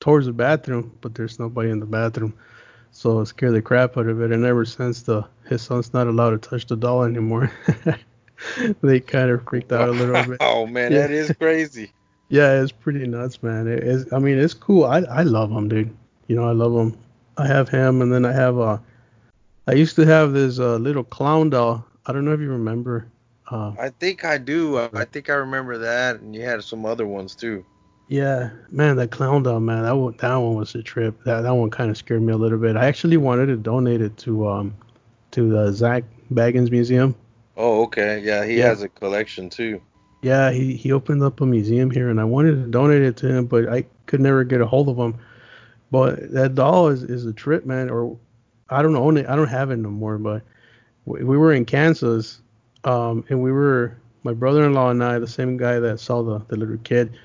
[0.00, 2.34] towards the bathroom, but there's nobody in the bathroom.
[2.94, 4.30] So it scared the crap out of it.
[4.32, 7.50] And ever since, the his son's not allowed to touch the doll anymore.
[8.82, 10.38] they kind of freaked out a little bit.
[10.40, 11.00] Oh man, Yeah.
[11.00, 11.92] that is crazy.
[12.30, 13.68] Yeah, it's pretty nuts, man.
[13.68, 14.10] It is.
[14.10, 14.84] I mean, it's cool.
[14.84, 15.94] I I love him, dude.
[16.26, 16.96] You know, I love him.
[17.36, 18.78] I have him, and then I have uh,
[19.68, 21.84] I used to have this uh, little clown doll.
[22.06, 23.06] I don't know if you remember.
[23.50, 24.78] Uh, I think I do.
[24.78, 27.64] I think I remember that, and you had some other ones too.
[28.08, 29.84] Yeah, man, that clown doll, man.
[29.84, 31.22] That one, that one was a trip.
[31.24, 32.76] That that one kind of scared me a little bit.
[32.76, 34.74] I actually wanted to donate it to um,
[35.30, 37.14] to the Zak Bagans Museum.
[37.56, 38.20] Oh, okay.
[38.20, 38.66] Yeah, he Yeah.
[38.66, 39.80] has a collection too.
[40.22, 43.28] Yeah, he, he opened up a museum here, and I wanted to donate it to
[43.28, 45.14] him, but I could never get a hold of him.
[45.90, 47.90] But that doll is, is a trip, man.
[47.90, 48.16] Or
[48.70, 49.28] I don't own it.
[49.28, 50.18] I don't have it no more.
[50.18, 50.42] But
[51.04, 52.40] we, we were in Kansas,
[52.84, 56.56] um, and we were my brother-in-law and I, the same guy that saw the, the
[56.56, 57.16] little kid.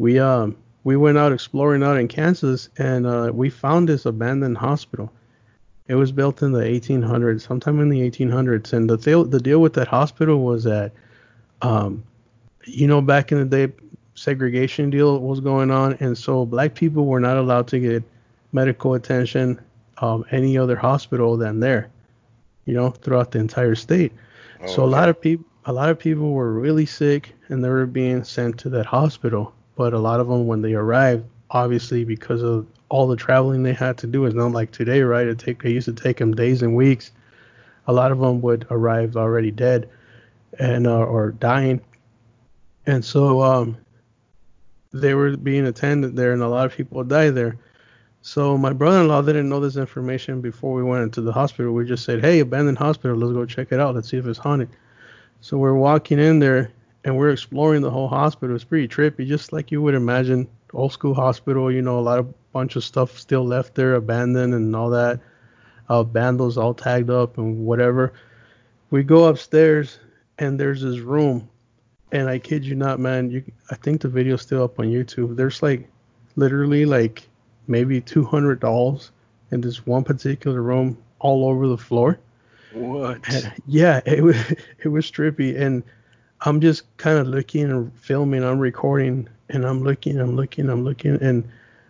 [0.00, 4.56] We um we went out exploring out in Kansas, and uh, we found this abandoned
[4.56, 5.12] hospital.
[5.88, 9.60] It was built in the 1800s, sometime in the 1800s, and the deal the deal
[9.60, 10.92] with that hospital was that
[11.60, 12.02] um
[12.64, 13.72] you know, back in the day,
[14.14, 18.02] segregation deal was going on, and so black people were not allowed to get
[18.52, 19.60] medical attention
[19.98, 21.90] um, any other hospital than there.
[22.64, 24.12] You know, throughout the entire state.
[24.66, 27.86] so a lot of people, a lot of people were really sick, and they were
[27.86, 29.52] being sent to that hospital.
[29.76, 33.72] But a lot of them, when they arrived, obviously because of all the traveling they
[33.72, 35.26] had to do, it's not like today, right?
[35.26, 37.12] It take it used to take them days and weeks.
[37.86, 39.88] A lot of them would arrive already dead,
[40.58, 41.80] and uh, or dying
[42.86, 43.76] and so um,
[44.92, 47.56] they were being attended there, and a lot of people died there.
[48.22, 51.72] So my brother-in-law didn't know this information before we went into the hospital.
[51.72, 53.94] We just said, "Hey, abandoned hospital, let's go check it out.
[53.94, 54.70] Let's see if it's haunted."
[55.40, 56.70] So we're walking in there,
[57.04, 58.54] and we're exploring the whole hospital.
[58.54, 61.70] It's pretty trippy, just like you would imagine old school hospital.
[61.72, 65.20] You know, a lot of bunch of stuff still left there, abandoned and all that.
[65.88, 68.12] Uh, vandals all tagged up and whatever.
[68.90, 69.98] We go upstairs,
[70.38, 71.48] and there's this room
[72.12, 73.30] and I kid you not, man.
[73.30, 75.36] You, I think the video's still up on YouTube.
[75.36, 75.88] There's like,
[76.36, 77.28] literally like
[77.66, 79.12] maybe 200 dolls
[79.50, 82.18] in this one particular room, all over the floor.
[82.72, 83.20] What?
[83.28, 84.36] And, yeah, it was
[84.78, 85.82] it was trippy, and
[86.42, 88.42] I'm just kind of looking and filming.
[88.44, 91.48] I'm recording, and I'm looking, I'm looking, I'm looking, and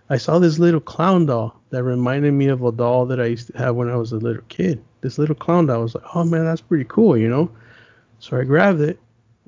[0.09, 3.53] I saw this little clown doll that reminded me of a doll that I used
[3.53, 4.83] to have when I was a little kid.
[5.03, 7.51] This little clown doll I was like, oh man, that's pretty cool, you know.
[8.19, 8.99] So I grabbed it.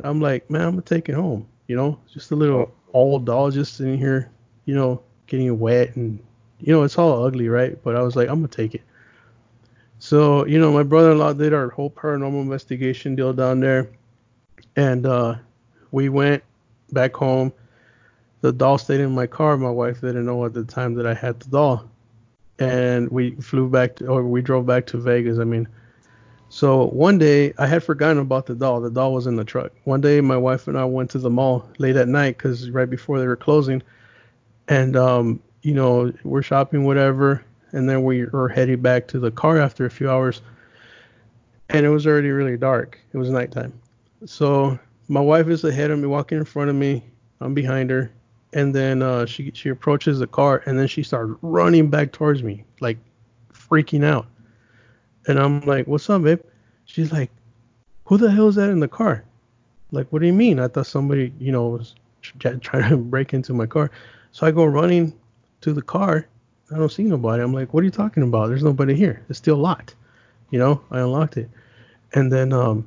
[0.04, 1.48] I'm like, man, I'm gonna take it home.
[1.66, 4.30] You know, just a little old doll just sitting here,
[4.66, 6.22] you know, getting wet and
[6.60, 7.82] you know, it's all ugly, right?
[7.82, 8.82] But I was like, I'm gonna take it.
[9.98, 13.90] So, you know, my brother-in-law did our whole paranormal investigation deal down there,
[14.76, 15.36] and uh,
[15.90, 16.42] we went
[16.92, 17.52] back home.
[18.40, 19.56] The doll stayed in my car.
[19.56, 21.88] My wife didn't know at the time that I had the doll,
[22.58, 25.38] and we flew back to, or we drove back to Vegas.
[25.38, 25.68] I mean,
[26.48, 28.80] so one day I had forgotten about the doll.
[28.80, 29.72] The doll was in the truck.
[29.84, 32.90] One day my wife and I went to the mall late at night because right
[32.90, 33.82] before they were closing,
[34.68, 39.30] and um, you know we're shopping whatever, and then we were heading back to the
[39.30, 40.42] car after a few hours,
[41.68, 42.98] and it was already really dark.
[43.12, 43.72] It was nighttime.
[44.24, 47.04] So my wife is ahead of me, walking in front of me.
[47.40, 48.12] I'm behind her,
[48.52, 52.42] and then uh, she she approaches the car, and then she starts running back towards
[52.42, 52.98] me, like
[53.52, 54.26] freaking out.
[55.26, 56.40] And I'm like, "What's up, babe?"
[56.84, 57.30] She's like,
[58.04, 59.24] "Who the hell is that in the car?"
[59.90, 60.58] Like, what do you mean?
[60.60, 63.90] I thought somebody, you know, was tr- trying to break into my car.
[64.30, 65.12] So I go running
[65.62, 66.26] to the car.
[66.70, 67.42] I don't see nobody.
[67.42, 68.48] I'm like, "What are you talking about?
[68.48, 69.24] There's nobody here.
[69.28, 69.96] It's still locked."
[70.50, 71.50] You know, I unlocked it.
[72.14, 72.86] And then um,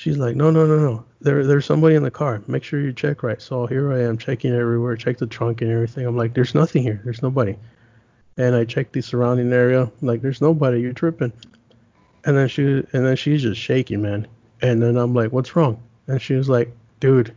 [0.00, 1.04] she's like, "No, no, no, no.
[1.20, 2.42] There, there's somebody in the car.
[2.46, 5.70] Make sure you check right." So here I am checking everywhere, check the trunk and
[5.70, 6.06] everything.
[6.06, 7.02] I'm like, "There's nothing here.
[7.04, 7.56] There's nobody."
[8.38, 9.82] And I checked the surrounding area.
[9.82, 10.80] I'm like, "There's nobody.
[10.80, 11.34] You're tripping."
[12.24, 14.26] And then she and then she's just shaking, man.
[14.62, 17.34] And then I'm like, "What's wrong?" And she was like, "Dude,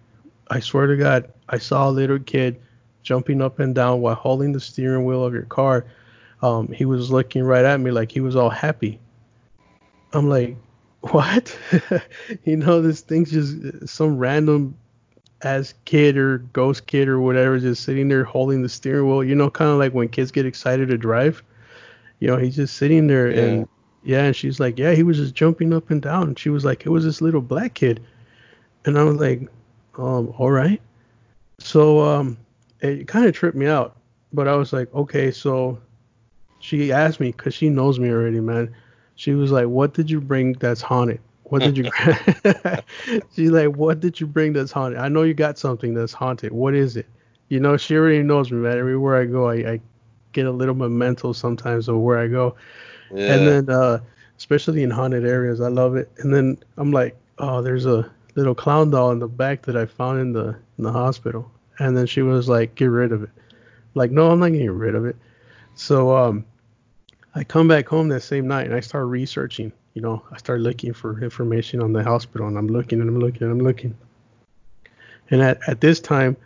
[0.47, 2.61] I swear to God, I saw a little kid
[3.01, 5.85] jumping up and down while holding the steering wheel of your car.
[6.41, 9.01] Um, he was looking right at me like he was all happy."
[10.13, 10.55] I'm like,
[11.11, 11.57] "What?"
[12.45, 14.75] you know, this thing's just some random
[15.43, 19.23] ass kid or ghost kid or whatever just sitting there holding the steering wheel.
[19.23, 21.43] You know, kind of like when kids get excited to drive.
[22.19, 23.41] You know, he's just sitting there Yeah.
[23.41, 23.67] and
[24.03, 26.23] yeah, and she's like, yeah, he was just jumping up and down.
[26.29, 28.01] And she was like, it was this little black kid.
[28.85, 29.41] And I was like,
[29.97, 30.81] um, all right.
[31.59, 32.37] So um,
[32.81, 33.95] it kind of tripped me out.
[34.33, 35.79] But I was like, okay, so
[36.59, 38.75] she asked me, because she knows me already, man.
[39.15, 41.19] She was like, what did you bring that's haunted?
[41.43, 42.81] What did you bring?
[43.35, 44.99] She's like, what did you bring that's haunted?
[44.99, 46.51] I know you got something that's haunted.
[46.51, 47.05] What is it?
[47.49, 48.77] You know, she already knows me, man.
[48.77, 49.81] Everywhere I go, I, I
[50.31, 52.55] get a little memento sometimes of where I go.
[53.13, 53.35] Yeah.
[53.35, 53.99] And then, uh,
[54.37, 56.11] especially in haunted areas, I love it.
[56.17, 59.85] And then I'm like, oh, there's a little clown doll in the back that I
[59.85, 61.51] found in the in the hospital.
[61.79, 63.29] And then she was like, get rid of it.
[63.93, 65.15] Like, no, I'm not getting rid of it.
[65.75, 66.45] So um,
[67.35, 69.71] I come back home that same night and I start researching.
[69.95, 73.19] You know, I start looking for information on the hospital and I'm looking and I'm
[73.19, 73.95] looking and I'm looking.
[75.31, 76.37] And at, at this time,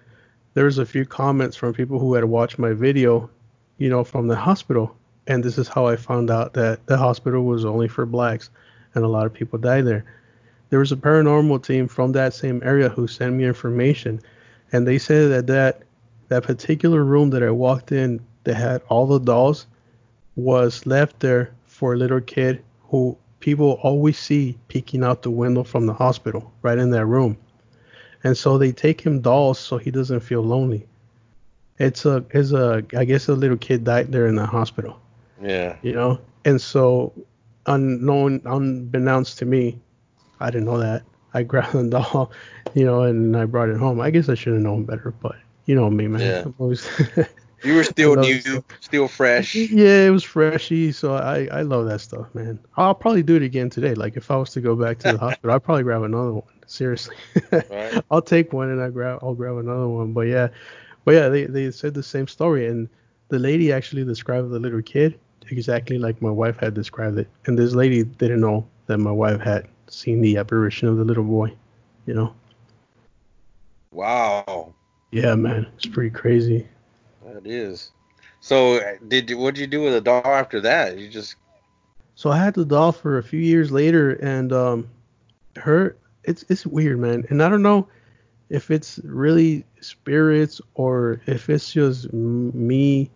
[0.53, 3.29] there was a few comments from people who had watched my video,
[3.77, 4.95] you know, from the hospital.
[5.27, 8.49] And this is how I found out that the hospital was only for blacks
[8.95, 10.05] and a lot of people died there.
[10.69, 14.21] There was a paranormal team from that same area who sent me information
[14.71, 15.81] and they said that that,
[16.29, 19.67] that particular room that I walked in that had all the dolls
[20.37, 25.63] was left there for a little kid who people always see peeking out the window
[25.63, 27.37] from the hospital right in that room
[28.23, 30.85] and so they take him dolls so he doesn't feel lonely.
[31.79, 34.99] It's a it's a I guess a little kid died there in the hospital.
[35.41, 35.75] Yeah.
[35.81, 37.13] You know, and so
[37.67, 39.79] unknown unbeknownst to me,
[40.39, 41.03] I didn't know that.
[41.33, 42.31] I grabbed the doll,
[42.73, 44.01] you know, and I brought it home.
[44.01, 46.21] I guess I should have known better, but you know me, man.
[46.21, 47.23] Yeah.
[47.63, 48.63] You were still uh, new, stuff.
[48.79, 49.55] still fresh.
[49.55, 52.59] yeah, it was freshy, so I I love that stuff, man.
[52.75, 53.95] I'll probably do it again today.
[53.95, 56.43] Like if I was to go back to the hospital, I'd probably grab another one.
[56.67, 57.15] Seriously.
[57.51, 58.03] Right.
[58.11, 60.13] I'll take one and I grab I'll grab another one.
[60.13, 60.49] But yeah,
[61.05, 62.89] but yeah, they they said the same story, and
[63.29, 67.57] the lady actually described the little kid exactly like my wife had described it, and
[67.57, 71.53] this lady didn't know that my wife had seen the apparition of the little boy.
[72.05, 72.35] You know?
[73.91, 74.73] Wow.
[75.11, 76.67] Yeah, man, it's pretty crazy.
[77.33, 77.91] That is.
[78.39, 80.97] So did you, what did you do with the doll after that?
[80.97, 81.35] You just
[82.15, 84.89] So I had the doll for a few years later, and um,
[85.57, 87.25] her it's it's weird, man.
[87.29, 87.87] And I don't know
[88.49, 93.09] if it's really spirits or if it's just me,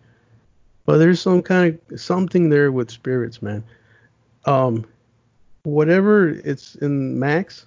[0.85, 3.63] but there's some kind of something there with spirits, man.
[4.45, 4.85] Um,
[5.63, 7.65] whatever it's in Max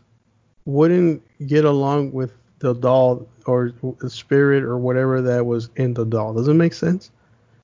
[0.66, 2.32] wouldn't get along with
[2.64, 6.32] the doll or the spirit or whatever that was in the doll.
[6.32, 7.10] Does it make sense?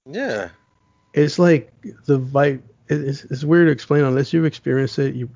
[0.06, 0.48] yeah.
[1.14, 1.72] it's like
[2.04, 2.60] the vibe.
[2.88, 5.14] It's, it's weird to explain unless you've experienced it.
[5.14, 5.30] You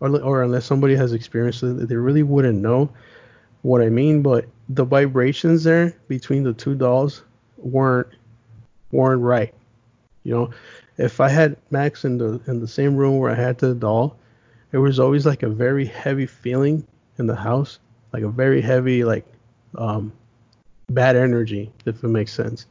[0.00, 2.90] or, or unless somebody has experienced it, they really wouldn't know
[3.62, 4.22] what I mean.
[4.22, 7.24] But the vibrations there between the two dolls
[7.56, 8.08] weren't
[8.92, 9.52] weren't right.
[10.22, 10.50] You know,
[10.96, 14.16] if I had Max in the in the same room where I had the doll,
[14.70, 16.86] it was always like a very heavy feeling
[17.18, 17.80] in the house,
[18.12, 19.26] like a very heavy like
[19.76, 20.12] um
[20.90, 22.66] bad energy, if it makes sense.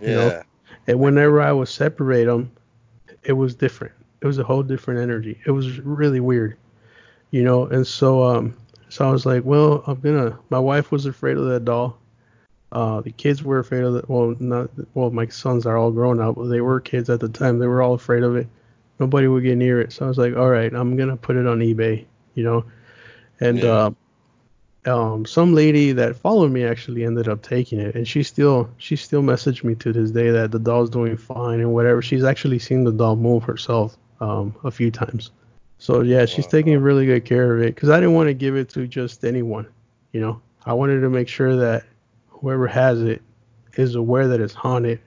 [0.00, 0.08] Yeah.
[0.08, 0.42] You know?
[0.86, 2.50] And whenever I would separate them,
[3.22, 3.94] it was different.
[4.20, 5.40] It was a whole different energy.
[5.46, 6.56] It was really weird,
[7.30, 7.66] you know.
[7.66, 8.56] And so, um,
[8.88, 10.38] so I was like, well, I'm gonna.
[10.50, 11.98] My wife was afraid of that doll.
[12.72, 14.08] Uh, the kids were afraid of it.
[14.08, 14.70] Well, not.
[14.94, 16.36] Well, my sons are all grown up.
[16.36, 17.58] But they were kids at the time.
[17.58, 18.46] They were all afraid of it.
[18.98, 19.92] Nobody would get near it.
[19.92, 22.64] So I was like, all right, I'm gonna put it on eBay, you know.
[23.40, 23.70] And Yeah.
[23.70, 23.90] uh,
[24.86, 28.96] um, some lady that followed me actually ended up taking it, and she still she
[28.96, 32.02] still messaged me to this day that the doll's doing fine and whatever.
[32.02, 35.30] She's actually seen the doll move herself um, a few times.
[35.78, 36.50] So yeah, she's Wow.
[36.50, 39.24] taking really good care of it because I didn't want to give it to just
[39.24, 39.66] anyone,
[40.12, 40.40] you know.
[40.66, 41.84] I wanted to make sure that
[42.28, 43.22] whoever has it
[43.76, 45.00] is aware that it's haunted,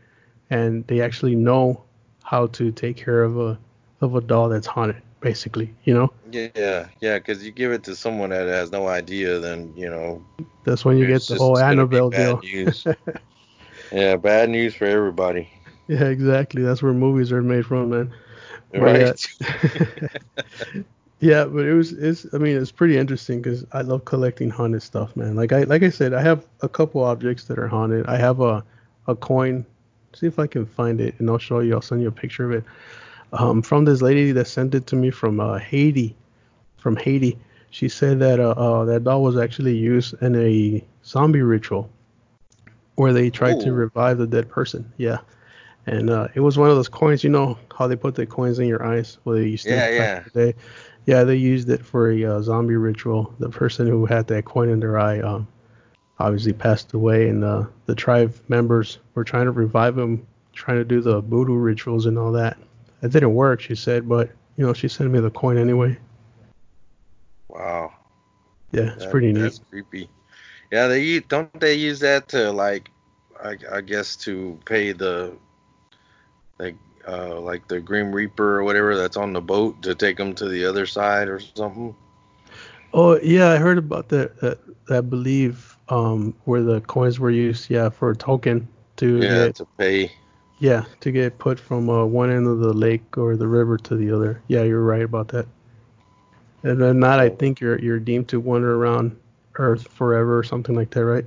[0.49, 1.81] and they actually know
[2.23, 3.57] how to take care of a
[4.01, 6.12] of a doll that's haunted, basically, you know.
[6.32, 10.23] Yeah, yeah, because you give it to someone that has no idea, then you know.
[10.63, 12.41] That's when you get the whole Annabelle deal.
[13.91, 15.49] Yeah, bad news for everybody.
[15.88, 16.62] Yeah, exactly.
[16.62, 18.13] That's where movies are made from, man.
[18.71, 19.27] But Right.
[19.39, 20.08] Yeah, uh,
[21.19, 24.84] yeah, but it was it's I mean it's pretty interesting because I love collecting haunted
[24.84, 25.36] stuff, man.
[25.36, 28.06] Like I like I said, I have a couple objects that are haunted.
[28.08, 28.63] I have a
[29.08, 29.65] a coin.
[30.13, 31.75] See if I can find it, and I'll show you.
[31.75, 32.63] I'll send you a picture of it.
[33.33, 36.15] Um, from this lady that sent it to me from uh, Haiti.
[36.77, 37.37] From Haiti,
[37.69, 41.89] she said that uh, uh that doll was actually used in a zombie ritual
[42.95, 44.91] where they tried to revive the dead person.
[44.97, 45.19] Yeah.
[45.86, 48.59] And uh, it was one of those coins, you know how they put the coins
[48.59, 49.19] in your eyes?
[49.23, 50.17] Well, they used to Yeah, yeah.
[50.17, 50.59] in the day.
[51.05, 53.34] Yeah, they used it for a uh, zombie ritual.
[53.39, 55.47] The person who had that coin in their eye um,
[56.19, 60.84] obviously passed away, and uh, the tribe members were trying to revive him, trying to
[60.84, 62.57] do the voodoo rituals and all that.
[63.02, 65.98] It didn't work, she said, but you know, she sent me the coin anyway.
[67.50, 67.93] Wow.
[68.72, 69.41] Yeah, it's That- pretty neat.
[69.41, 70.10] That's creepy.
[70.72, 72.91] Yeah, they don't they use that to like,
[73.41, 75.34] I, I guess to pay the,
[76.60, 76.76] like,
[77.08, 80.50] uh, like the Grim Reaper or whatever that's on the boat to take them to
[80.50, 81.95] the other side or something.
[82.93, 84.39] Oh yeah, I heard about that.
[84.41, 88.68] That I believe um, where the coins were used, yeah, for a token
[88.98, 90.12] to Yeah, get to pay.
[90.60, 93.95] Yeah, to get put from uh, one end of the lake or the river to
[93.95, 94.41] the other.
[94.47, 95.47] Yeah, you're right about that.
[96.64, 99.16] And then not, I think you're you're deemed to wander around
[99.55, 101.26] Earth forever or something like that, right?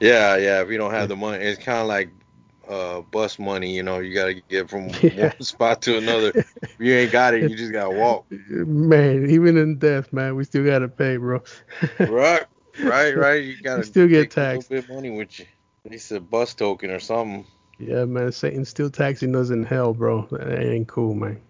[0.00, 0.62] Yeah, yeah.
[0.62, 2.10] If you don't have the money, it's kind of like
[2.68, 3.74] uh, bus money.
[3.74, 5.30] You know, you gotta get from Yeah.
[5.30, 6.28] one spot to another.
[6.28, 8.26] If you ain't got it, you just gotta walk.
[8.30, 11.42] Man, even in death, man, we still gotta pay, bro.
[11.98, 12.44] Right,
[12.78, 13.44] right, right.
[13.44, 14.70] You gotta still get take a taxed.
[14.70, 15.46] little bit money with you.
[15.84, 17.46] At least a bus token or something.
[17.78, 20.26] Yeah, man, Satan's still taxing us in hell, bro.
[20.30, 21.40] That ain't cool, man.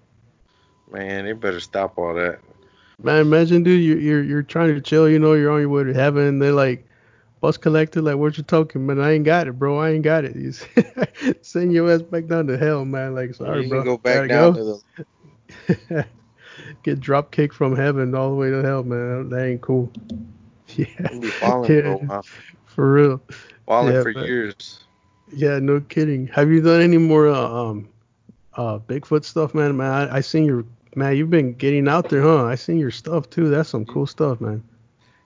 [0.91, 2.39] Man, they better stop all that.
[3.03, 5.85] Man, imagine, dude, you're you're, you're trying to chill, you know, you're on your way
[5.85, 6.87] to heaven, they're like,
[7.41, 9.01] bus collector, like, what you talking, man?
[9.01, 9.79] I ain't got it, bro.
[9.79, 10.37] I ain't got it.
[10.37, 10.53] You
[11.43, 13.14] send your ass back down to hell, man.
[13.14, 13.81] Like, sorry, you bro.
[13.81, 14.81] can go back down go.
[14.87, 15.05] to
[15.66, 16.07] the.
[16.85, 19.29] Get drop kicked from heaven all the way to hell, man.
[19.31, 19.91] That ain't cool.
[20.77, 20.87] Yeah.
[21.20, 22.25] Be falling for yeah, while.
[22.64, 23.20] for real.
[23.66, 24.84] Falling Yeah, for but- years.
[25.37, 26.28] Yeah, no kidding.
[26.28, 27.89] Have you done any more uh, um
[28.57, 29.76] uh Bigfoot stuff, man?
[29.76, 30.64] Man, I, I seen your
[30.95, 31.16] man.
[31.16, 32.45] You've been getting out there, huh?
[32.45, 33.49] I seen your stuff too.
[33.49, 34.62] That's some cool stuff, man.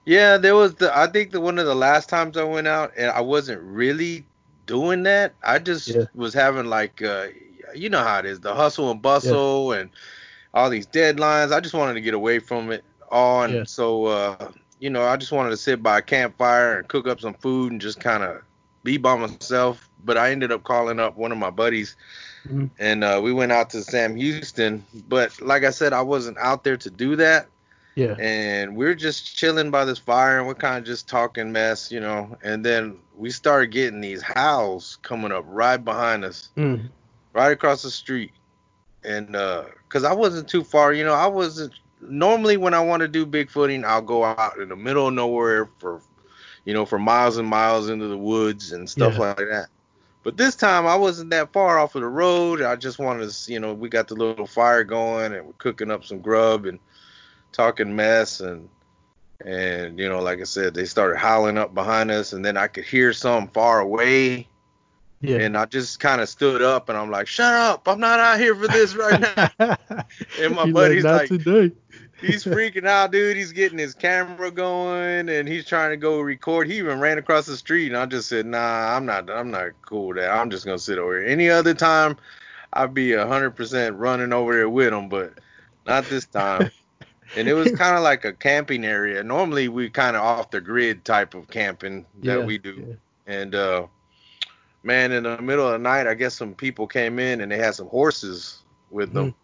[0.05, 0.95] Yeah, there was the.
[0.97, 4.25] I think the one of the last times I went out, and I wasn't really
[4.65, 5.35] doing that.
[5.43, 6.05] I just Yeah.
[6.15, 7.27] was having like, uh,
[7.75, 9.91] you know how it is, the hustle and bustle, and
[10.53, 11.51] all these deadlines.
[11.51, 13.63] I just wanted to get away from it all, and Yeah.
[13.65, 17.19] so, uh, you know, I just wanted to sit by a campfire and cook up
[17.19, 18.41] some food and just kind of
[18.83, 19.89] be by myself.
[20.03, 21.95] But I ended up calling up one of my buddies,
[22.47, 22.69] Mhm.
[22.79, 24.85] and uh, we went out to Sam Houston.
[25.07, 27.47] But like I said, I wasn't out there to do that
[27.95, 28.15] Yeah.
[28.17, 31.99] and we're just chilling by this fire and we're kind of just talking mess, you
[31.99, 32.37] know.
[32.43, 36.89] And then we started getting these howls coming up right behind us, Mm.
[37.33, 38.31] right across the street.
[39.03, 43.01] And uh 'cause I wasn't too far, you know, I wasn't normally when I want
[43.01, 46.01] to do bigfooting, I'll go out in the middle of nowhere for
[46.69, 49.19] you know, for miles and miles into the woods and stuff Yeah.
[49.19, 49.69] like that.
[50.23, 52.61] But this time I wasn't that far off of the road.
[52.61, 55.89] I just wanted to, you know, we got the little fire going and we're cooking
[55.89, 56.77] up some grub and
[57.53, 58.69] talking mess and
[59.43, 62.67] and you know, like I said, they started howling up behind us and then I
[62.67, 64.47] could hear some far away
[65.21, 65.37] Yeah.
[65.37, 67.87] and I just kind of stood up and I'm like, "Shut up!
[67.87, 69.77] I'm not out here for this right now."
[70.39, 71.71] And my You're buddy's like, today.
[72.21, 73.37] He's freaking out, dude.
[73.37, 76.67] He's getting his camera going and he's trying to go record.
[76.67, 79.71] He even ran across the street and I just said, "Nah, I'm not I'm not
[79.85, 80.29] cool with that.
[80.31, 82.17] I'm just going to sit over here." Any other time
[82.73, 85.33] I'd be 100% running over there with him, but
[85.85, 86.71] not this time.
[87.37, 89.21] And it was kind of like a camping area.
[89.21, 92.83] Normally we kind of off the grid type of camping that Yeah, we do.
[92.87, 92.95] yeah.
[93.31, 93.85] And uh
[94.81, 97.59] man, in the middle of the night, I guess some people came in and they
[97.59, 99.35] had some horses with them.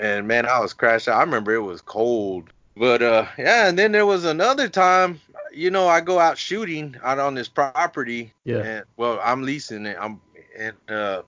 [0.00, 1.18] And man, I was crashed out.
[1.18, 2.50] I remember it was cold.
[2.76, 5.20] But uh yeah, and then there was another time,
[5.52, 8.62] you know, I go out shooting out on this property Yeah.
[8.62, 9.96] and well, I'm leasing it.
[10.00, 10.20] I'm
[10.58, 11.22] and uh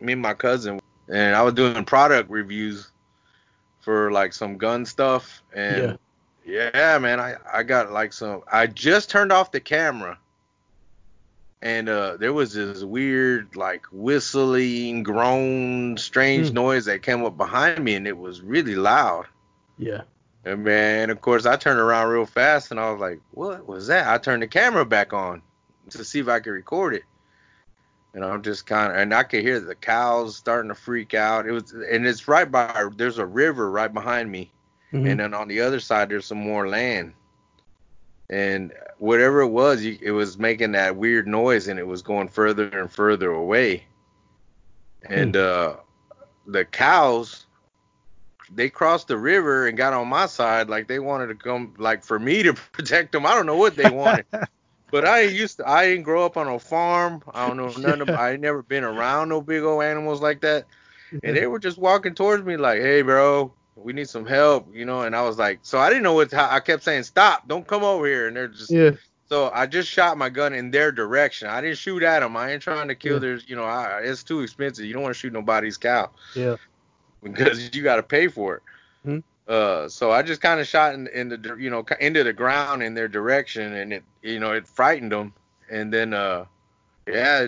[0.00, 2.90] me and my cousin and I was doing product reviews
[3.80, 5.98] for like some gun stuff and
[6.44, 10.18] yeah, man, I I got like some I just turned off the camera
[11.62, 16.54] and uh there was this weird like whistling groan strange Hmm.
[16.54, 19.26] noise that came up behind me and it was really loud
[19.78, 20.02] Yeah.
[20.44, 23.86] and man of course i turned around real fast and i was like what was
[23.86, 25.40] that i turned the camera back on
[25.90, 27.04] to see if i could record it
[28.14, 31.46] and i'm just kind of and i could hear the cows starting to freak out
[31.46, 34.50] it was and it's right by there's a river right behind me
[34.92, 35.10] Mhm.
[35.10, 37.14] and then on the other side there's some more land
[38.32, 42.28] and whatever it was you, it was making that weird noise and it was going
[42.28, 43.84] further and further away.
[45.08, 45.76] And uh
[46.46, 47.46] the cows
[48.54, 52.02] they crossed the river and got on my side like they wanted to come like
[52.02, 53.26] for me to protect them.
[53.26, 54.24] I don't know what they wanted.
[54.90, 57.22] But i used to i didn't grow up on a farm.
[57.32, 60.66] I don't know none of i never been around no big old animals like that.
[61.22, 64.84] And they were just walking towards me like, "Hey, bro, we need some help," you
[64.84, 65.02] know.
[65.02, 67.48] And I was like, so I didn't know what to, I kept saying, "Stop!
[67.48, 68.92] Don't come over here!" And they're just yeah.
[69.28, 71.48] so I just shot my gun in their direction.
[71.48, 72.36] I didn't shoot at them.
[72.36, 73.18] I ain't trying to kill Yeah.
[73.20, 74.84] their, you know, I, it's too expensive.
[74.84, 76.56] You don't want to shoot nobody's cow Yeah.
[77.22, 78.62] because you got to pay for it.
[79.08, 79.22] Mhm.
[79.48, 82.82] Uh, so I just kind of shot in, in the, you know, into the ground
[82.82, 85.32] in their direction, and it, you know, it frightened them.
[85.70, 86.44] And then, uh,
[87.08, 87.46] yeah,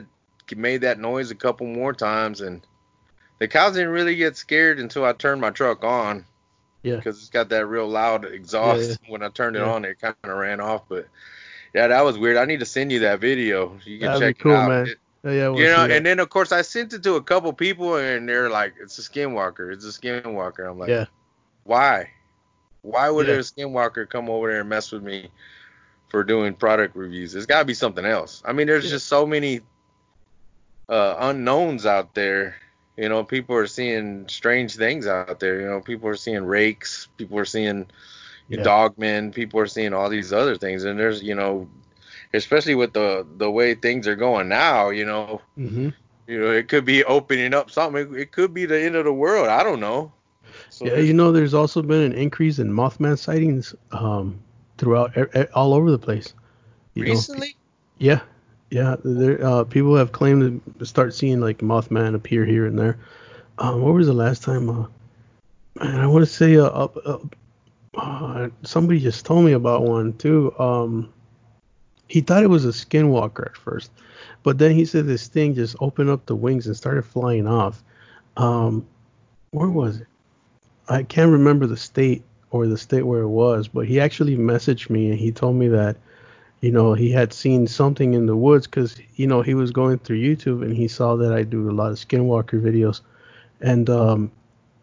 [0.50, 2.62] it made that noise a couple more times, and
[3.38, 6.24] the cows didn't really get scared until I turned my truck on.
[6.82, 6.96] Yeah.
[6.96, 8.82] Because it's got that real loud exhaust.
[8.82, 9.10] Yeah, yeah.
[9.12, 9.70] When I turned it Yeah.
[9.72, 10.82] on, it kind of ran off.
[10.88, 11.06] But
[11.74, 12.36] yeah, that was weird.
[12.36, 13.78] I need to send you that video.
[13.84, 14.68] You can That'd be check cool, it out.
[14.68, 14.86] man.
[14.88, 17.50] It- Yeah, wanna you know, and then of course I sent it to a couple
[17.54, 19.72] people, and they're like, "It's a skinwalker.
[19.72, 21.06] It's a skinwalker." I'm like, yeah.
[21.62, 22.10] why?
[22.82, 23.36] Why would Yeah.
[23.36, 25.30] a skinwalker come over there and mess with me
[26.10, 27.34] for doing product reviews?
[27.34, 28.42] It's got to be something else.
[28.44, 29.62] I mean, there's just so many
[30.90, 32.56] uh, unknowns out there.
[32.96, 35.60] You know, people are seeing strange things out there.
[35.60, 37.86] You know, people are seeing rakes, people are seeing
[38.48, 38.62] Yeah.
[38.62, 41.68] dogmen, people are seeing all these other things, and there's you know,
[42.32, 45.88] especially with the the way things are going now, you know, hmm
[46.26, 48.14] you know, it could be opening up something.
[48.14, 49.48] It, could be the end of the world.
[49.48, 50.12] I don't know.
[50.70, 54.40] So Yeah, you know, there's also been an increase in Mothman sightings um,
[54.78, 55.16] throughout
[55.54, 56.34] all over the place.
[56.94, 57.56] You know, recently,
[57.98, 58.20] Yeah,
[58.74, 58.96] yeah.
[59.04, 62.98] There, uh, people have claimed to start seeing like Mothman appear here and there.
[63.58, 64.68] Um, what was the last time?
[64.68, 64.88] Uh,
[65.76, 67.18] man, I want to say uh, uh,
[67.96, 70.52] uh, somebody just told me about one too.
[70.58, 71.12] Um,
[72.08, 73.92] he thought it was a skinwalker at first,
[74.42, 77.84] but then he said this thing just opened up the wings and started flying off.
[78.36, 78.84] Um,
[79.52, 80.08] where was it?
[80.88, 84.90] I can't remember the state or the state where it was, but he actually messaged
[84.90, 85.96] me and he told me that
[86.64, 90.00] you know, he had seen something in the woods because, you know, he was going
[90.00, 93.02] through YouTube and he saw that I do a lot of skinwalker videos.
[93.70, 94.32] And um,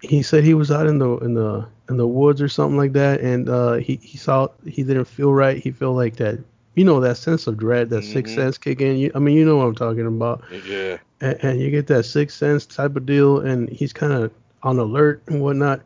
[0.02, 2.94] he said he was out in the in the in the woods or something like
[2.94, 5.58] that, and uh, he he saw he didn't feel right.
[5.58, 6.40] He felt like that,
[6.76, 8.36] you know, that sense of dread, that sixth Mhm.
[8.36, 8.98] sense kick in.
[8.98, 10.44] You, I mean, you know what I'm talking about.
[10.66, 14.32] yeah, And, and you get that sixth sense type of deal, and he's kind of
[14.64, 15.82] on alert and whatnot.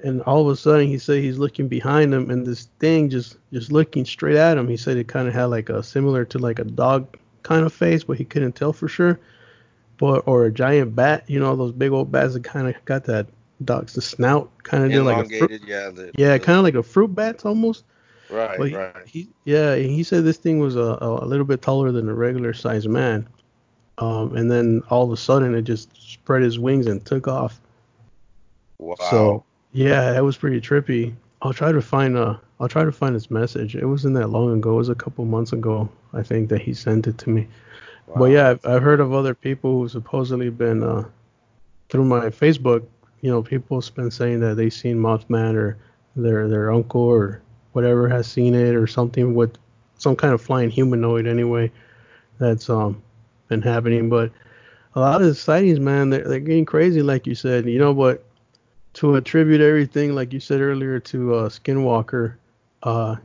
[0.00, 3.38] And all of a sudden, he said he's looking behind him, and this thing just
[3.52, 4.68] just looking straight at him.
[4.68, 7.72] He said it kind of had like a similar to like a dog kind of
[7.72, 9.18] face, but he couldn't tell for sure.
[9.98, 13.04] But or a giant bat, you know, those big old bats that kind of got
[13.04, 13.26] that
[13.64, 15.68] dog's the snout kind of deal, like a fruit, elongated.
[15.68, 17.84] yeah, the, yeah, kind of like a fruit bat almost.
[18.28, 19.06] right, But he, right.
[19.06, 22.52] he yeah, he said this thing was a, a little bit taller than a regular
[22.52, 23.26] sized man.
[23.98, 27.60] Um, and then all of a sudden it just spread his wings and took off.
[28.78, 28.96] Wow.
[29.10, 29.44] So
[29.76, 31.14] yeah, that was pretty trippy.
[31.42, 33.76] I'll try to find uh I'll try to find his message.
[33.76, 34.72] It wasn't that long ago.
[34.72, 37.46] It was a couple months ago, I think, that he sent it to me.
[38.16, 41.04] But yeah, I've, I've heard of other people who supposedly been uh
[41.90, 42.86] through my Facebook.
[43.20, 45.76] You know, people have been saying that they seen Mothman or
[46.16, 49.58] their their uncle or whatever has seen it or something with
[49.98, 51.70] some kind of flying humanoid anyway.
[52.38, 53.02] That's um
[53.48, 54.32] been happening, but
[54.94, 57.66] a lot of the sightings, man, they're, they're getting crazy, like you said.
[57.66, 58.25] You know, but
[58.96, 62.34] to attribute everything, like you said earlier, to uh, Skinwalker,
[62.82, 63.16] uh,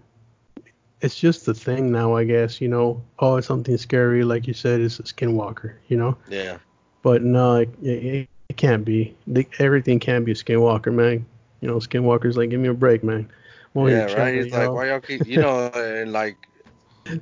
[0.99, 2.59] it's just a thing now, I guess.
[2.59, 5.73] You know, oh, it's something scary, like you said, it's a Skinwalker.
[5.87, 6.57] You know, yeah.
[7.03, 9.15] but no, it, it, it can't be.
[9.27, 11.25] The, everything can be a Skinwalker, man.
[11.61, 13.29] You know, Skinwalker's like, give me a break, man.
[13.73, 14.35] I'm Yeah, right.
[14.35, 14.73] He's you like, know?
[14.73, 16.35] why y'all keep, you know, and like,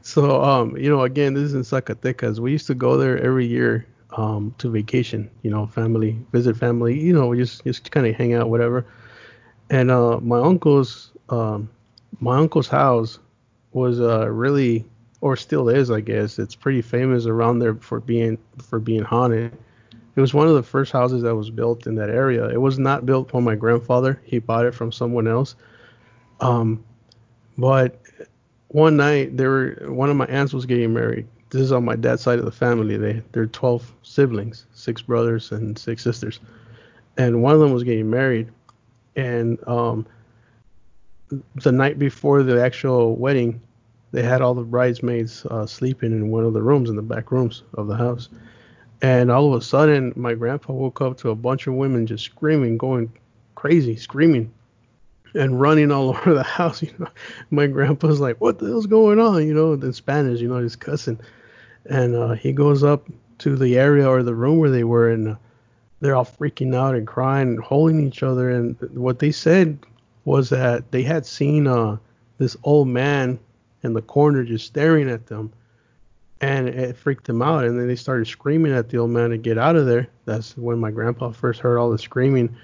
[0.01, 2.39] So, um, you know, again, this is in Zacatecas.
[2.39, 3.85] We used to go there every year,
[4.17, 5.29] um, to vacation.
[5.43, 6.99] You know, family, visit family.
[6.99, 8.85] You know, just just kind of hang out, whatever.
[9.69, 11.69] And uh, my uncle's, um,
[12.19, 13.19] my uncle's house
[13.71, 14.85] was uh really,
[15.21, 16.39] or still is, I guess.
[16.39, 19.55] It's pretty famous around there for being for being haunted.
[20.15, 22.49] It was one of the first houses that was built in that area.
[22.49, 24.19] It was not built by my grandfather.
[24.25, 25.55] He bought it from someone else.
[26.41, 26.83] Um,
[27.57, 28.01] but
[28.69, 31.27] one night there were one of my aunts was getting married.
[31.49, 32.97] This is on my dad's side of the family.
[32.97, 36.39] They they're 12 siblings, six brothers and six sisters,
[37.17, 38.49] and one of them was getting married.
[39.15, 40.05] And um,
[41.55, 43.61] the night before the actual wedding,
[44.11, 47.31] they had all the bridesmaids uh, sleeping in one of the rooms in the back
[47.31, 48.29] rooms of the house.
[49.01, 52.25] And all of a sudden, my grandpa woke up to a bunch of women just
[52.25, 53.11] screaming, going
[53.55, 54.51] crazy, screaming
[55.33, 56.81] and running all over the house.
[56.81, 57.07] You know,
[57.49, 60.75] my grandpa's like, "What the hell's going on?" You know, in Spanish, you know, he's
[60.75, 61.19] cussing,
[61.85, 63.07] and uh, he goes up
[63.39, 65.35] to the area or the room where they were, and uh,
[65.99, 68.49] they're all freaking out and crying and holding each other.
[68.49, 69.79] And what they said
[70.25, 71.97] was that they had seen uh,
[72.37, 73.39] this old man
[73.83, 75.51] in the corner just staring at them,
[76.41, 77.65] and it freaked them out.
[77.65, 80.07] And then they started screaming at the old man to get out of there.
[80.25, 82.55] That's when my grandpa first heard all the screaming,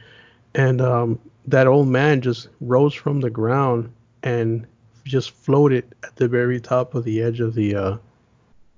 [0.53, 3.91] and um, that old man just rose from the ground
[4.23, 4.65] and
[5.03, 7.97] just floated at the very top of the edge of the uh,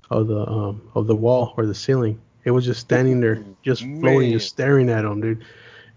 [0.10, 2.20] of the um, of the wall or the ceiling.
[2.44, 4.32] It was just standing there, just floating, Man.
[4.32, 5.44] just staring at him, dude.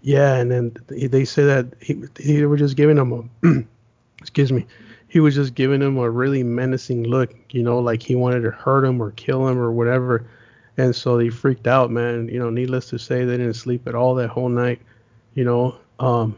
[0.01, 3.63] Yeah, and then they say that he they were just giving him a
[4.19, 4.65] excuse me,
[5.07, 8.51] he was just giving him a really menacing look, you know, like he wanted to
[8.51, 10.25] hurt him or kill him or whatever.
[10.77, 12.29] And so they freaked out, man.
[12.29, 14.81] You know, needless to say, they didn't sleep at all that whole night,
[15.33, 15.75] you know.
[15.99, 16.37] Um,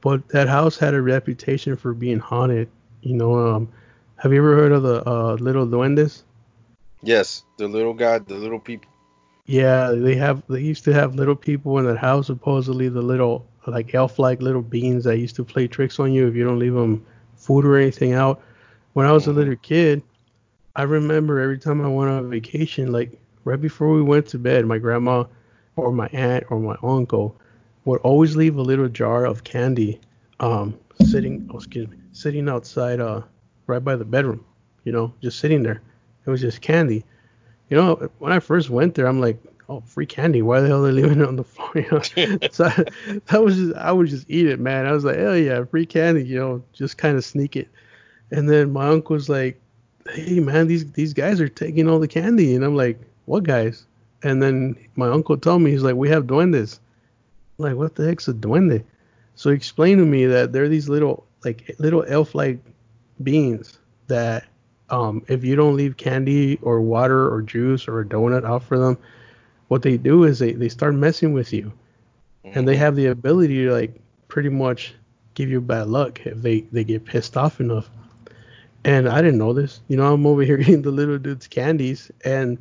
[0.00, 2.68] but that house had a reputation for being haunted.
[3.02, 3.68] You know, um,
[4.16, 6.22] have you ever heard of the uh, little duendes?
[7.02, 8.90] Yes, the little guy, the little people.
[9.46, 10.42] Yeah, they have.
[10.48, 12.26] They used to have little people in that house.
[12.26, 16.34] Supposedly, the little like elf-like little beings that used to play tricks on you if
[16.34, 17.04] you don't leave them
[17.36, 18.40] food or anything out.
[18.94, 19.34] When I was a Mhm.
[19.34, 20.02] little kid,
[20.76, 24.66] I remember every time I went on vacation, like right before we went to bed,
[24.66, 25.24] my grandma
[25.76, 27.36] or my aunt or my uncle
[27.84, 30.00] would always leave a little jar of candy
[30.40, 33.22] um, sitting, oh, excuse me, sitting outside, uh,
[33.66, 34.44] right by the bedroom.
[34.84, 35.82] You know, just sitting there.
[36.26, 37.04] It was just candy.
[37.68, 40.42] You know, when I first went there, I'm like, oh, free candy.
[40.42, 41.70] Why the hell are they leaving it on the floor?
[41.74, 42.00] You know,
[42.50, 42.84] so I,
[43.26, 44.86] that was just, I would just eat it, man.
[44.86, 46.24] I was like, oh yeah, free candy.
[46.24, 47.68] You know, just kind of sneak it.
[48.30, 49.60] And then my uncle was like,
[50.08, 53.86] hey man, these these guys are taking all the candy, and I'm like, what guys?
[54.22, 56.78] And then my uncle told me, he's like, we have duendes.
[57.58, 58.84] I'm like, what the heck's a duende?
[59.34, 62.58] So he explained to me that they're these little like little elf-like
[63.22, 64.44] beings that
[64.90, 68.78] um, if you don't leave candy or water or juice or a donut out for
[68.78, 68.98] them,
[69.68, 71.72] what they do is they, they start messing with you.
[72.44, 72.58] Mm-hmm.
[72.58, 72.82] And they mm-hmm.
[72.82, 74.94] have the ability to like pretty much
[75.34, 77.88] give you bad luck if they, they get pissed off enough.
[78.84, 79.80] And I didn't know this.
[79.88, 82.10] You know, I'm over here eating the little dude's candies.
[82.24, 82.58] And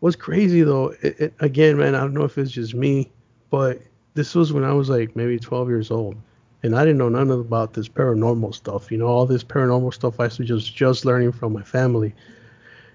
[0.00, 3.10] what's crazy though, it, it, again, man, I don't know if it's just me,
[3.50, 3.80] but
[4.14, 6.16] this was when I was like maybe 12 years old
[6.62, 8.90] and I didn't know none about this paranormal stuff.
[8.90, 12.14] You know, all this paranormal stuff I was just just learning from my family,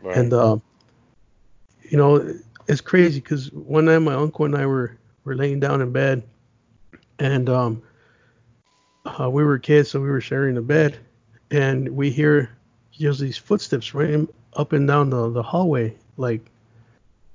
[0.01, 0.17] right.
[0.17, 0.57] and uh,
[1.81, 2.35] you know,
[2.67, 6.23] it's crazy because one night my uncle and I were were laying down in bed,
[7.19, 7.81] and um,
[9.05, 10.97] uh, we were kids, so we were sharing a bed,
[11.51, 12.51] and we hear
[12.91, 16.51] just these footsteps running up and down the the hallway, like,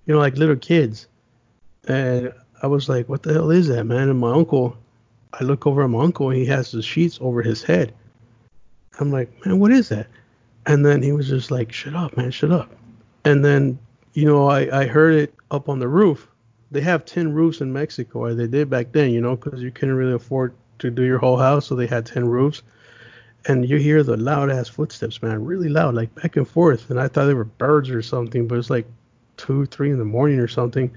[0.07, 1.09] you know, like little kids,
[1.89, 4.09] and I was like, what the hell is that, man?
[4.09, 4.77] And my uncle
[5.33, 7.95] I look over at my uncle and he has the sheets over his head.
[8.99, 10.09] I'm like, man, what is that?
[10.67, 12.71] And then he was just like, shut up, man, shut up.
[13.25, 13.79] And then,
[14.15, 16.29] you know, I, I heard it up on the roof.
[16.71, 19.71] They have 10 roofs in Mexico, or they did back then, you know, because you
[19.71, 22.63] couldn't really afford to do your whole house, so they had 10 roofs.
[23.47, 26.91] And you hear the loud ass footsteps, man, really loud, like back and forth.
[26.91, 28.87] And I thought they were birds or something, but it's like
[29.37, 30.91] two, three in the morning or something.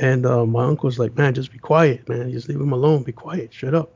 [0.00, 2.32] And uh, my uncle's like, man, just be quiet, man.
[2.32, 3.02] Just leave him alone.
[3.02, 3.52] Be quiet.
[3.52, 3.92] Shut up.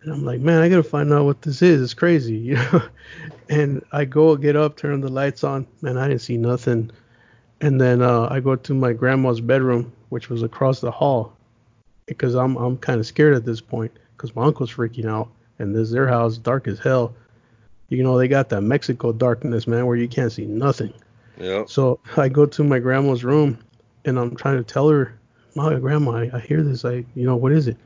[0.00, 1.82] And I'm like, man, I gotta find out what this is.
[1.82, 2.82] It's crazy, you know.
[3.50, 5.66] and I go get up, turn the lights on.
[5.82, 6.90] Man, I didn't see nothing.
[7.60, 11.36] And then uh, I go to my grandma's bedroom, which was across the hall,
[12.06, 15.76] because I'm I'm kind of scared at this point, because my uncle's freaking out, and
[15.76, 17.14] this their house, dark as hell.
[17.90, 20.92] You know, they got that Mexico darkness, man, where you can't see nothing.
[21.38, 21.64] Yeah.
[21.66, 23.58] So I go to my grandma's room,
[24.04, 25.18] and I'm trying to tell her,
[25.54, 26.84] my grandma, I, I hear this.
[26.84, 27.76] I, you know, what is it?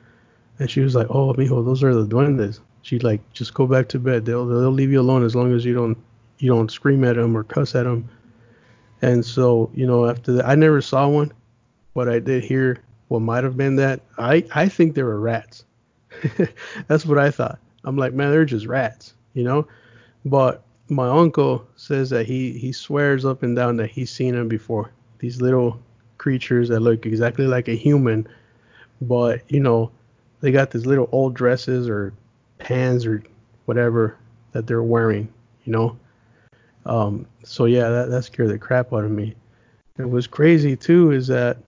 [0.58, 2.60] And she was like, oh, mijo, those are the duendes.
[2.82, 4.24] She's like, just go back to bed.
[4.24, 5.98] They'll they'll leave you alone as long as you don't
[6.38, 8.08] you don't scream at them or cuss at them.
[9.02, 11.32] And so, you know, after that, I never saw one,
[11.94, 14.00] but I did hear what might have been that.
[14.18, 15.64] I I think they were rats.
[16.86, 17.58] That's what I thought.
[17.84, 19.66] I'm like, man, they're just rats, you know.
[20.24, 24.48] But my uncle says that he he swears up and down that he's seen them
[24.48, 24.92] before.
[25.18, 25.80] These little
[26.18, 28.26] creatures that look exactly like a human,
[29.00, 29.90] but you know,
[30.40, 32.12] they got these little old dresses or
[32.58, 33.22] pants or
[33.64, 34.16] whatever
[34.52, 35.32] that they're wearing,
[35.64, 35.98] you know.
[36.84, 39.34] Um, so yeah, that, that scared the crap out of me.
[39.98, 41.58] And what's crazy too is that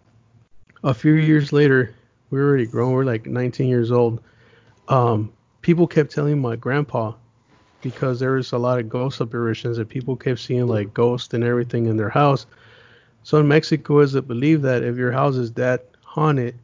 [0.84, 1.94] a few years later,
[2.30, 4.22] we were already grown, we are like 19 years old.
[4.88, 5.32] Um,
[5.62, 7.12] people kept telling my grandpa
[7.82, 11.44] because there was a lot of ghost apparitions that people kept seeing like ghosts and
[11.44, 12.46] everything in their house.
[13.22, 16.54] So in Mexico, is it believed that if your house is that haunted,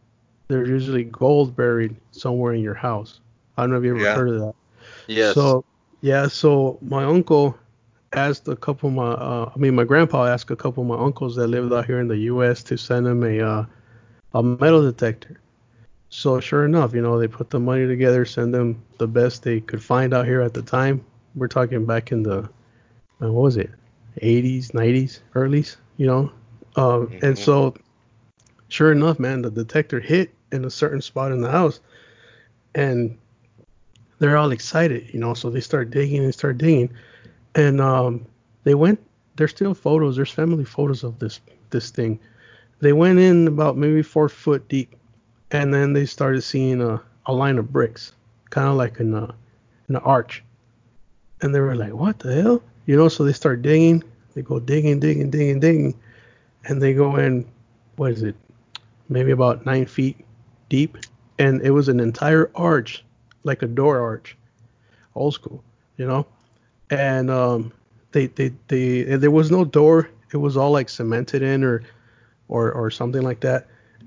[0.48, 3.20] there's usually gold buried somewhere in your house.
[3.56, 4.14] I don't know if you ever yeah.
[4.14, 4.54] heard of that.
[5.06, 5.34] Yes.
[5.34, 5.64] So
[6.00, 7.56] yeah, so my uncle
[8.12, 11.02] asked a couple of my, uh, I mean my grandpa asked a couple of my
[11.02, 12.62] uncles that lived out here in the U.S.
[12.64, 13.64] to send him a uh,
[14.34, 15.40] a metal detector.
[16.10, 19.60] So sure enough, you know they put the money together, send them the best they
[19.60, 21.04] could find out here at the time.
[21.34, 22.48] We're talking back in the,
[23.20, 23.70] uh, what was it,
[24.22, 26.30] 80s, 90s, earlys, you know,
[26.76, 27.24] um, mm-hmm.
[27.24, 27.74] And so,
[28.68, 31.80] sure enough, man, the detector hit in a certain spot in the house,
[32.74, 33.16] and
[34.18, 35.34] they're all excited, you know.
[35.34, 36.90] So they start digging and start digging,
[37.54, 38.26] and um,
[38.64, 39.00] they went.
[39.36, 40.16] There's still photos.
[40.16, 42.18] There's family photos of this this thing.
[42.80, 44.94] They went in about maybe four foot deep,
[45.50, 48.12] and then they started seeing a, a line of bricks,
[48.50, 49.34] kind of like in a
[49.88, 50.42] in an arch,
[51.40, 53.08] and they were like, "What the hell?" You know.
[53.08, 54.02] So they start digging.
[54.34, 55.94] They go digging, digging, digging, digging,
[56.64, 57.46] and they go in,
[57.96, 58.34] what is it,
[59.08, 60.24] maybe about nine feet
[60.68, 60.98] deep,
[61.38, 63.04] and it was an entire arch,
[63.42, 64.36] like a door arch,
[65.14, 65.62] old school,
[65.96, 66.26] you know,
[66.90, 67.72] and um,
[68.12, 71.82] they they they there was no door, it was all like cemented in or
[72.48, 73.66] or or something like that,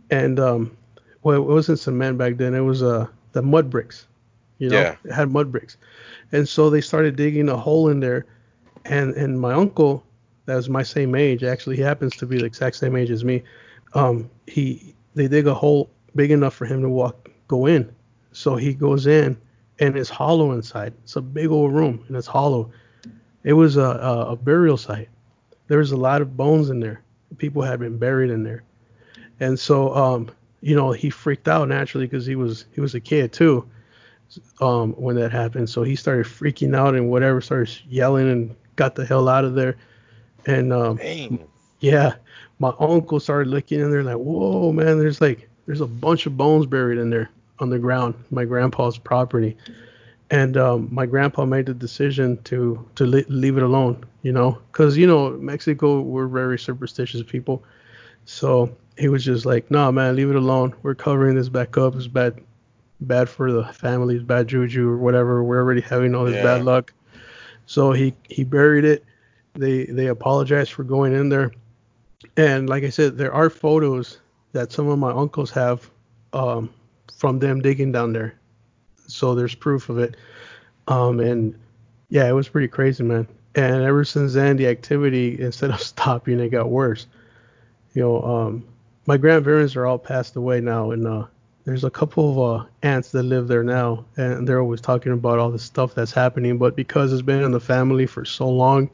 [0.09, 0.75] and um,
[1.23, 4.07] well, it wasn't cement back then, it was uh the mud bricks,
[4.57, 4.95] you know, yeah.
[5.03, 5.77] it had mud bricks,
[6.31, 8.25] and so they started digging a hole in there,
[8.85, 10.03] and and my uncle
[10.47, 11.43] that was my same age.
[11.43, 13.43] Actually, he happens to be the exact same age as me.
[13.93, 17.93] Um, he they dig a hole big enough for him to walk go in.
[18.31, 19.37] So he goes in
[19.79, 20.93] and it's hollow inside.
[21.03, 22.71] It's a big old room and it's hollow.
[23.43, 25.09] It was a, a, a burial site.
[25.67, 27.01] There was a lot of bones in there.
[27.37, 28.63] People had been buried in there.
[29.39, 30.31] And so um,
[30.61, 33.67] you know, he freaked out naturally because he was he was a kid too.
[34.59, 38.95] Um, when that happened, so he started freaking out and whatever, started yelling and got
[38.95, 39.77] the hell out of there.
[40.47, 41.39] And um, Dang.
[41.81, 42.15] yeah,
[42.59, 46.37] my uncle started looking in there like, whoa, man, there's like there's a bunch of
[46.37, 47.29] bones buried in there
[47.59, 49.57] on the ground, my grandpa's property.
[50.29, 54.57] And um, my grandpa made the decision to to li- leave it alone, you know,
[54.71, 57.63] because you know Mexico we're very superstitious people.
[58.25, 60.73] So he was just like, "No, nah, man, leave it alone.
[60.81, 61.95] We're covering this back up.
[61.95, 62.41] It's bad,
[63.01, 65.43] bad for the families, bad juju or whatever.
[65.43, 66.43] We're already having all this Yeah.
[66.57, 66.93] bad luck."
[67.65, 69.05] So he he buried it.
[69.57, 71.51] They they apologized for going in there,
[72.35, 74.19] and like I said, there are photos
[74.53, 75.89] that some of my uncles have
[76.33, 76.69] um,
[77.15, 78.39] from them digging down there.
[79.07, 80.17] So there's proof of it.
[80.87, 81.57] Um, and
[82.09, 83.27] yeah, it was pretty crazy, man.
[83.55, 87.07] And ever since then, the activity instead of stopping, it got worse.
[87.93, 88.67] You know, um,
[89.05, 91.25] my grandparents are all passed away now, and uh,
[91.63, 95.39] there's a couple of uh, aunts that live there now, and they're always talking about
[95.39, 96.57] all the stuff that's happening.
[96.57, 98.89] But because it's been in the family for so long,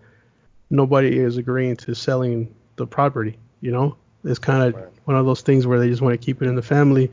[0.73, 3.37] nobody is agreeing to selling the property.
[3.61, 3.95] You know,
[4.25, 4.91] it's kind of Right.
[5.05, 7.11] one of those things where they just want to keep it in the family,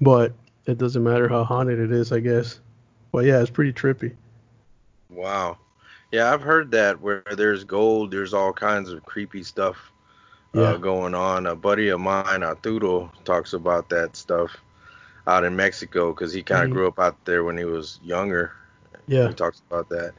[0.00, 0.32] but
[0.66, 2.60] it doesn't matter how haunted it is, I guess.
[3.10, 4.12] But yeah, it's pretty trippy.
[5.10, 5.56] Wow.
[6.12, 9.90] Yeah, I've heard that where there's gold, there's all kinds of creepy stuff
[10.52, 10.62] Yeah.
[10.62, 11.46] uh, going on.
[11.46, 14.54] A buddy of mine, Arturo, talks about that stuff
[15.26, 16.72] out in Mexico because he kind of Mhm.
[16.74, 18.52] grew up out there when he was younger.
[19.06, 19.28] Yeah.
[19.28, 20.12] He talks about that.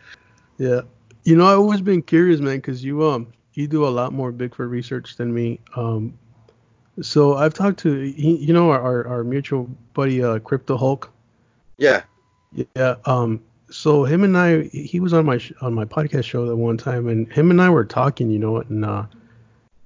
[0.57, 0.81] Yeah.
[1.23, 4.31] You know, I've always been curious, man, because you um you do a lot more
[4.31, 5.59] Bigfoot research than me.
[5.75, 6.17] Um,
[7.01, 11.11] so I've talked to you know our our, our mutual buddy uh, Crypto Hulk.
[11.77, 12.03] Yeah.
[12.75, 12.95] Yeah.
[13.05, 13.41] Um.
[13.71, 16.77] So him and I, he was on my sh- on my podcast show that one
[16.77, 19.05] time, and him and I were talking, you know, and uh,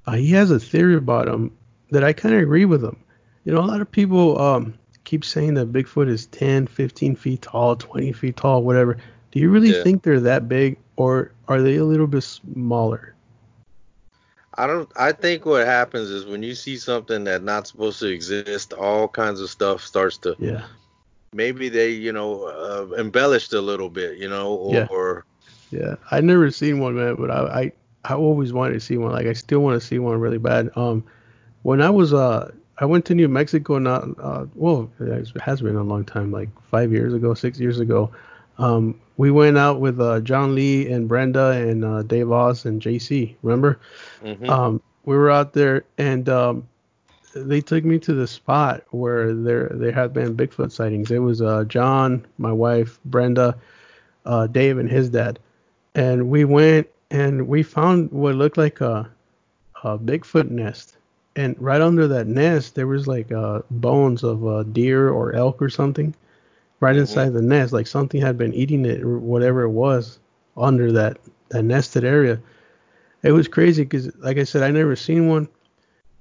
[0.05, 1.55] uh he has a theory about him
[1.91, 2.97] that I kind of agree with him.
[3.45, 4.73] You know, a lot of people um
[5.05, 8.97] keep saying that Bigfoot is 10, 15 feet tall, 20 feet tall, whatever.
[9.37, 9.83] Do you really Yeah.
[9.83, 13.13] think they're that big, or are they a little bit smaller?
[14.55, 14.89] I don't.
[14.95, 19.07] I think what happens is when you see something that's not supposed to exist, all
[19.07, 20.35] kinds of stuff starts to.
[20.39, 20.63] Yeah.
[21.33, 24.87] Maybe they, you know, uh, embellished a little bit, you know, or, Yeah.
[24.89, 25.25] or
[25.69, 27.71] Yeah, I never seen one, man, but I, I
[28.05, 29.11] I always wanted to see one.
[29.11, 30.71] Like I still want to see one really bad.
[30.75, 31.03] Um,
[31.61, 35.75] when I was uh I went to New Mexico not uh well it has been
[35.75, 38.09] a long time like five years ago six years ago.
[38.57, 42.81] Um, we went out with uh John Lee and Brenda and uh, Dave Oz and
[42.81, 43.35] JC.
[43.43, 43.79] Remember?
[44.23, 44.47] Mhm.
[44.49, 46.67] Um, we were out there and um
[47.35, 51.11] they took me to the spot where there there had been Bigfoot sightings.
[51.11, 53.55] It was uh John, my wife, Brenda,
[54.25, 55.39] uh Dave and his dad.
[55.95, 59.09] And we went and we found what looked like a
[59.83, 60.97] a Bigfoot nest.
[61.35, 65.61] And right under that nest there was like uh bones of a deer or elk
[65.61, 66.13] or something
[66.79, 67.01] right Mhm.
[67.01, 70.19] inside the nest like something had been eating it or whatever it was
[70.55, 71.17] under that
[71.49, 72.39] that nested area.
[73.23, 75.47] It was crazy because like I said I never seen one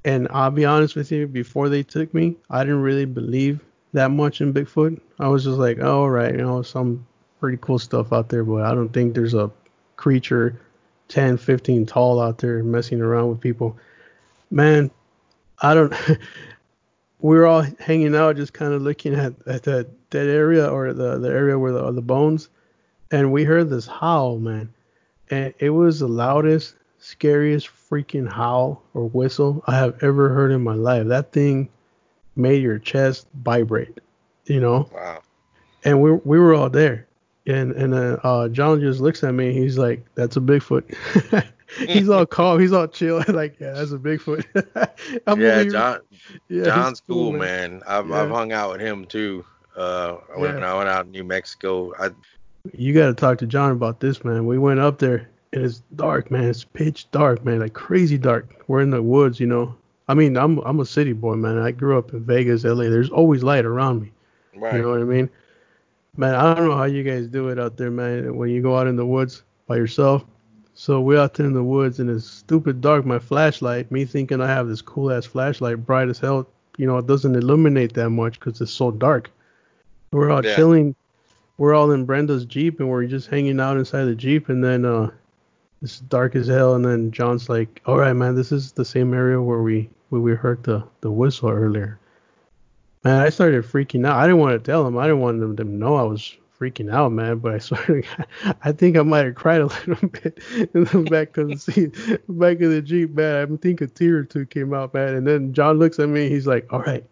[0.05, 3.61] and I'll be honest with you, before they took me, I didn't really believe
[3.93, 5.01] that much in Bigfoot.
[5.19, 7.05] I was just like, oh, right, you know, some
[7.41, 9.51] pretty cool stuff out there, but I don't think there's a
[9.97, 10.61] creature
[11.09, 13.77] 10, 15 tall out there messing around with people.
[14.51, 14.91] Man,
[15.61, 15.93] I don't.
[17.21, 20.93] we were all hanging out, just kind of looking at, at that, that area or
[20.93, 22.49] the, the area where the, the bones,
[23.11, 24.73] and we heard this howl, man.
[25.31, 30.63] And it was the loudest, scariest freaking howl or whistle I have ever heard in
[30.63, 31.07] my life.
[31.07, 31.69] That thing
[32.37, 33.99] made your chest vibrate,
[34.45, 34.89] you know.
[34.93, 35.21] wow.
[35.85, 37.07] And we we were all there,
[37.47, 39.53] and and uh, uh John just looks at me.
[39.53, 40.97] He's like, "That's a Bigfoot."
[41.87, 42.61] he's all calm.
[42.61, 43.23] He's all chill.
[43.29, 44.45] like, yeah, that's a Bigfoot.
[45.27, 46.01] I'm yeah, John.
[46.49, 47.83] yeah, John's cool, man.
[47.87, 49.45] I've I've hung out with him too.
[49.77, 50.73] Uh, when Yeah.
[50.73, 52.11] I went out in New Mexico, I
[52.73, 54.47] You got to talk to John about this, man.
[54.47, 56.45] We went up there and it's dark, man.
[56.45, 58.65] It's pitch dark, man, like crazy dark.
[58.69, 59.75] We're in the woods, you know.
[60.09, 61.59] I mean, I'm I'm a city boy, man.
[61.59, 62.85] I grew up in Vegas, LA.
[62.85, 64.13] There's always light around me.
[64.57, 64.75] right.
[64.77, 65.29] You know what I mean?
[66.17, 68.35] Man, I don't know how you guys do it out there, man.
[68.37, 70.25] When you go out in the woods by yourself.
[70.79, 73.07] So we're out there in the woods and it's stupid dark.
[73.07, 76.47] My flashlight, me thinking I have this cool ass flashlight, bright as hell.
[76.79, 79.31] You know, it doesn't illuminate that much because it's so dark.
[80.13, 80.55] We're all Yeah.
[80.57, 80.95] chilling.
[81.59, 84.49] We're all in Brenda's jeep and we're just hanging out inside the jeep.
[84.51, 85.11] And then uh,
[85.83, 89.15] It's dark as hell, and then John's like, "All right, man, this is the same
[89.15, 92.01] area where we where we heard the the whistle earlier."
[93.05, 94.17] Man, I started freaking out.
[94.17, 94.99] I didn't want to tell him.
[94.99, 97.39] I didn't want them to know I was freaking out, man.
[97.39, 98.03] But I swear,
[98.63, 100.39] I think I might have cried a little bit
[100.75, 101.95] in the back of the seat,
[102.29, 103.53] back of the jeep, man.
[103.53, 105.15] I think a tear or two came out, man.
[105.15, 106.29] And then John looks at me.
[106.29, 107.05] He's like, "All right,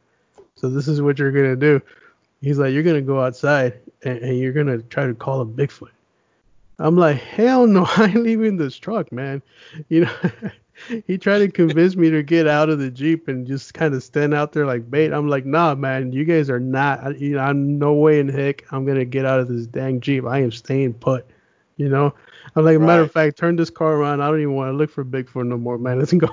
[0.56, 1.80] so this is what you're gonna do."
[2.40, 5.90] He's like, "You're gonna go outside and, and you're gonna try to call a Bigfoot."
[6.78, 9.42] I'm like, hell no, I ain't leaving this truck, man.
[9.88, 10.16] You know,
[11.06, 14.02] he tried to convince me to get out of the Jeep and just kind of
[14.02, 15.12] stand out there like bait.
[15.12, 18.64] I'm like, nah, man, you guys are not, you know, I'm no way in heck
[18.72, 20.24] I'm going to get out of this dang Jeep.
[20.26, 21.26] I am staying put,
[21.76, 22.14] you know.
[22.56, 22.86] I'm like, right.
[22.86, 24.20] matter of fact, turn this car around.
[24.20, 25.98] I don't even want to look for Bigfoot no more, man.
[26.00, 26.28] Let's go.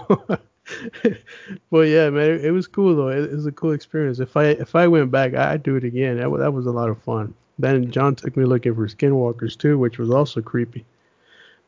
[1.69, 3.09] well, yeah, man, it, it, was cool though.
[3.09, 4.19] It, it, was a cool experience.
[4.19, 6.17] If I if I went back, I'd do it again.
[6.17, 7.33] That, that was a lot of fun.
[7.59, 10.85] Then John took me looking for skinwalkers too, which was also creepy.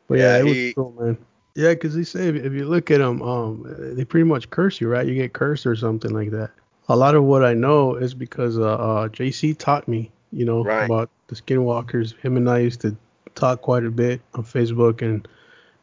[0.08, 1.18] But yeah, yeah it he, was cool, man.
[1.56, 4.82] Yeah, because they say if, if, you look at them, um, they pretty much curse
[4.82, 5.06] you, right?
[5.06, 6.50] You get cursed or something like that.
[6.90, 10.64] A lot of what I know is because uh, uh, JC taught me, you know,
[10.64, 10.86] right.
[10.86, 12.18] about the skinwalkers.
[12.20, 12.96] Him and I used to
[13.36, 15.28] talk quite a bit on Facebook and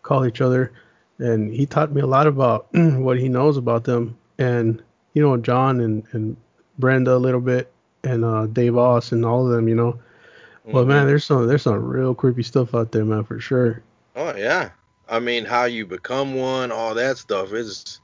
[0.03, 0.73] call each other,
[1.19, 4.19] and he taught me a lot about what he knows about them.
[4.39, 4.83] And
[5.15, 6.37] you know, John and and
[6.79, 9.93] Brenda a little bit, and uh, Dave Oss and all of them, you know.
[9.93, 10.73] Mm-hmm.
[10.73, 13.83] But man, there's some there's some real creepy stuff out there, man, for sure.
[14.17, 14.71] Oh yeah,
[15.11, 18.01] I mean, how you become one, all that stuff is,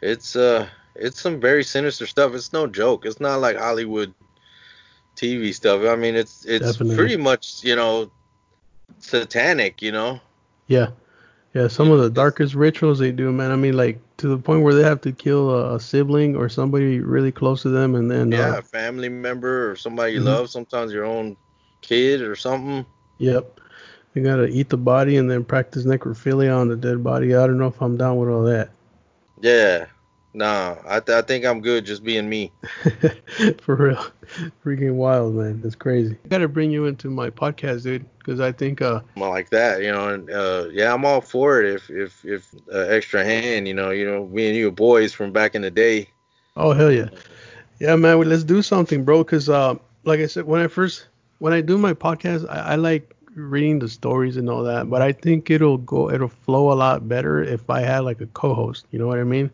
[0.00, 2.34] it's uh, it's some very sinister stuff.
[2.34, 3.04] It's no joke.
[3.04, 4.14] It's not like Hollywood
[5.16, 5.82] TV stuff.
[5.84, 6.96] I mean, it's it's Definitely.
[6.96, 8.10] pretty much you know,
[9.00, 10.20] satanic, you know.
[10.68, 10.90] Yeah,
[11.52, 11.68] yeah.
[11.68, 13.50] Some of the darkest rituals they do, man.
[13.50, 16.48] I mean, like to the point where they have to kill a, a sibling or
[16.48, 20.20] somebody really close to them, and then yeah, uh, a family member or somebody you
[20.20, 20.28] mm-hmm.
[20.28, 20.50] love.
[20.50, 21.36] Sometimes your own
[21.80, 22.86] kid or something.
[23.18, 23.60] Yep.
[24.16, 27.34] You gotta eat the body and then practice necrophilia on the dead body.
[27.34, 28.70] I don't know if I'm down with all that.
[29.42, 29.84] Yeah.
[30.32, 32.50] Nah, I, th- I think I'm good just being me.
[33.60, 34.06] For real.
[34.64, 35.60] Freaking wild, man.
[35.60, 36.16] That's crazy.
[36.24, 39.02] I gotta bring you into my podcast, dude, because I think uh.
[39.18, 41.74] I like that, you know, and uh, yeah, I'm all for it.
[41.74, 45.30] If if if uh, extra hand, you know, you know, me and you boys from
[45.30, 46.08] back in the day.
[46.56, 47.10] Oh hell yeah,
[47.80, 48.18] yeah, man.
[48.18, 49.22] Well, let's do something, bro.
[49.24, 51.06] Cause uh, like I said, when I first
[51.38, 55.02] when I do my podcast, I, I like reading the stories and all that, but
[55.02, 58.86] I think it'll go, it'll flow a lot better if I had like a co-host.
[58.90, 59.50] You know what I mean?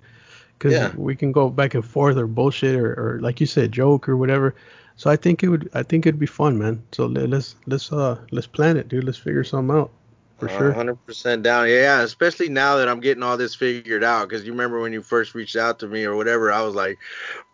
[0.62, 0.92] because yeah.
[0.96, 4.16] we can go back and forth or bullshit or, or like you said joke or
[4.16, 4.54] whatever
[4.96, 8.16] so i think it would i think it'd be fun man so let's let's uh
[8.30, 9.90] let's plan it dude let's figure something out
[10.48, 10.72] for uh, sure.
[10.74, 11.68] 100% down.
[11.68, 15.02] Yeah especially now that i'm getting all this figured out because you remember when you
[15.02, 16.98] first reached out to me or whatever i was like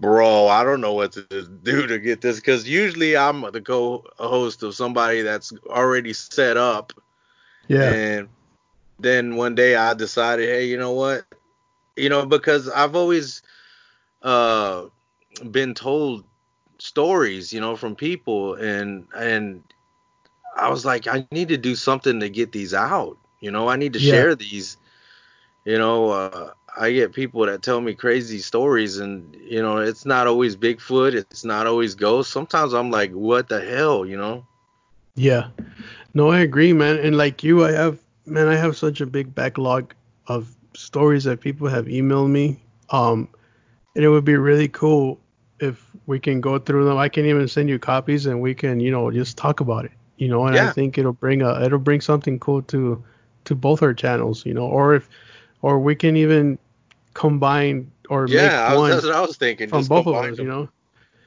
[0.01, 1.23] bro i don't know what to
[1.63, 6.93] do to get this because usually i'm the co-host of somebody that's already set up.
[7.69, 7.93] Yeah.
[7.93, 8.29] And
[8.99, 11.25] then one day i decided hey you know what?
[11.97, 13.43] You know, because I've always
[14.23, 14.85] uh,
[15.51, 16.25] been told
[16.79, 19.63] stories, you know, from people, and and
[20.57, 23.17] I was like, I need to do something to get these out.
[23.41, 24.11] You know, I need to yeah.
[24.11, 24.77] share these.
[25.65, 30.07] You know, uh, I get people that tell me crazy stories, and you know, it's
[30.07, 32.33] not always Bigfoot, it's not always ghosts.
[32.33, 34.47] Sometimes I'm like, what the hell, you know?
[35.15, 35.49] Yeah,
[36.15, 36.99] no, I agree, man.
[36.99, 39.95] And like you, I have, man, I have such a big backlog
[40.27, 42.63] of stories that people have emailed me.
[42.91, 43.29] Um,
[43.95, 45.21] and it would be really cool
[45.61, 46.99] if we can go through them.
[46.99, 49.93] I can even send you copies and we can, you know, just talk about it.
[50.19, 50.69] You know, and yeah.
[50.69, 53.03] I think it'll bring a it'll bring something cool to
[53.45, 55.09] to both our channels, you know, or if
[55.63, 56.59] or we can even
[57.15, 60.47] combine or yeah, make one that's what I was thinking from both of us, them.
[60.47, 60.69] you know.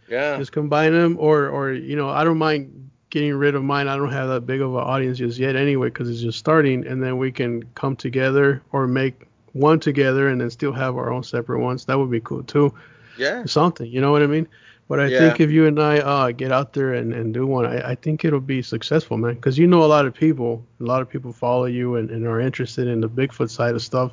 [0.08, 0.38] Yeah.
[0.38, 3.88] Just combine them, or or you know, I don't mind getting rid of mine.
[3.88, 6.86] I don't have that big of an audience just yet, anyway, because it's just starting,
[6.86, 11.12] and then we can come together or make one together and then still have our
[11.12, 11.86] own separate ones.
[11.86, 12.74] That would be cool too.
[13.18, 13.46] Yeah.
[13.46, 14.48] Something, you know what I mean?
[14.92, 15.20] But I yeah.
[15.20, 17.96] think if you and I uh, get out there and, and do one, I, I
[17.96, 19.36] think it'll be successful, man.
[19.36, 22.28] Because you know a lot of people, a lot of people follow you and, and
[22.28, 24.12] are interested in the Bigfoot side of stuff.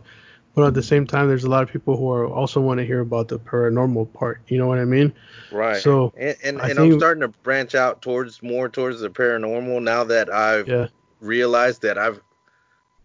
[0.55, 2.87] But at the same time, there's a lot of people who are also want to
[2.87, 4.41] hear about the paranormal part.
[4.47, 5.13] You know what I mean?
[5.51, 5.83] Right.
[5.83, 9.83] So and and, and think, I'm starting to branch out towards more towards the paranormal
[9.83, 10.87] now that I've yeah.
[11.21, 12.21] realized that I've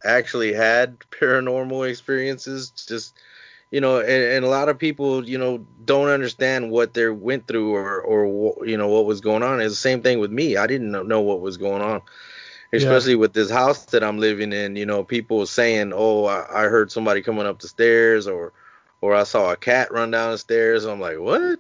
[0.04, 3.16] actually had paranormal experiences just
[3.74, 7.48] you know and, and, a lot of people you know don't understand what they went
[7.48, 9.60] through or or you know what was going on.
[9.60, 10.58] It's the same thing with me.
[10.58, 12.04] I didn't know what was going on.
[12.72, 13.18] Especially yeah.
[13.18, 16.92] with this house that i'm living in you know people saying oh I, I, heard
[16.92, 18.52] somebody coming up the stairs or
[19.02, 20.86] or i saw a cat run down the stairs.
[20.86, 21.60] I'm like what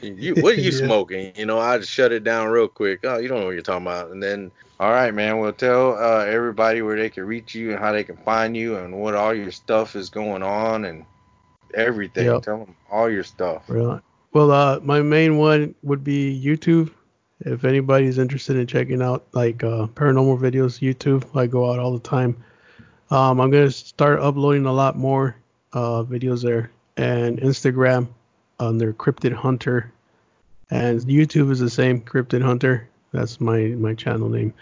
[0.00, 0.86] You, what are you Yeah.
[0.86, 1.32] smoking?
[1.36, 3.00] You know, I just shut it down real quick.
[3.04, 4.10] Oh, you don't know what you're talking about.
[4.10, 5.38] And then, all right, man.
[5.38, 8.76] Well, tell uh, everybody where they can reach you and how they can find you
[8.76, 11.04] and what all your stuff is going on and
[11.74, 12.26] everything.
[12.26, 12.42] Yep.
[12.42, 13.64] Tell them all your stuff.
[13.68, 14.00] Right.
[14.32, 16.90] Well, uh, my main one would be YouTube.
[17.40, 21.92] If anybody's interested in checking out like uh, paranormal videos, YouTube, I go out all
[21.92, 22.36] the time.
[23.10, 25.36] Um, I'm gonna start uploading a lot more
[25.72, 28.08] uh, videos there, and Instagram
[28.68, 29.92] under Cryptid Hunter,
[30.70, 32.88] and YouTube is the same Cryptid Hunter.
[33.12, 34.54] That's my my channel name.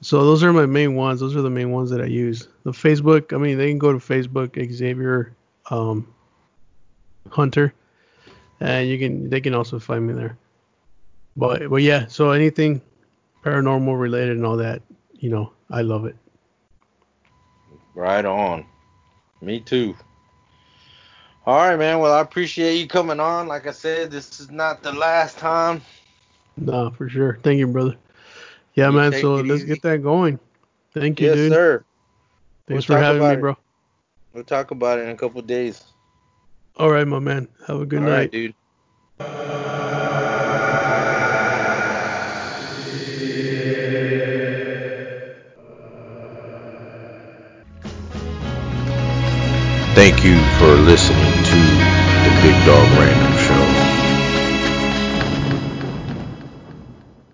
[0.00, 1.20] So those are my main ones.
[1.20, 2.48] Those are the main ones that I use.
[2.64, 5.32] The Facebook, I mean, they can go to Facebook Xavier
[5.70, 6.12] um,
[7.30, 7.72] Hunter
[8.62, 10.38] and you can they can also find me there.
[11.36, 12.80] But but yeah, so anything
[13.44, 14.82] paranormal related and all that,
[15.14, 16.16] you know, I love it.
[17.94, 18.64] Right on.
[19.40, 19.96] Me too.
[21.46, 21.98] All right, man.
[21.98, 23.48] Well, I appreciate you coming on.
[23.48, 25.82] Like I said, this is not the last time.
[26.56, 27.38] No, for sure.
[27.42, 27.96] Thank you, brother.
[28.74, 29.12] Yeah, You man.
[29.12, 29.66] So let's easy.
[29.66, 30.38] get that going.
[30.92, 31.52] Thank you, yes, dude.
[31.52, 31.84] sir.
[32.66, 33.40] Thanks We'll for having me, it.
[33.40, 33.56] bro.
[34.32, 35.82] We'll talk about it in a couple of days.
[36.76, 37.48] All right, my man.
[37.66, 38.12] Have a good All night.
[38.12, 38.54] right, dude.
[49.94, 51.31] Thank you for listening to the
[52.42, 53.31] Big Dog Random.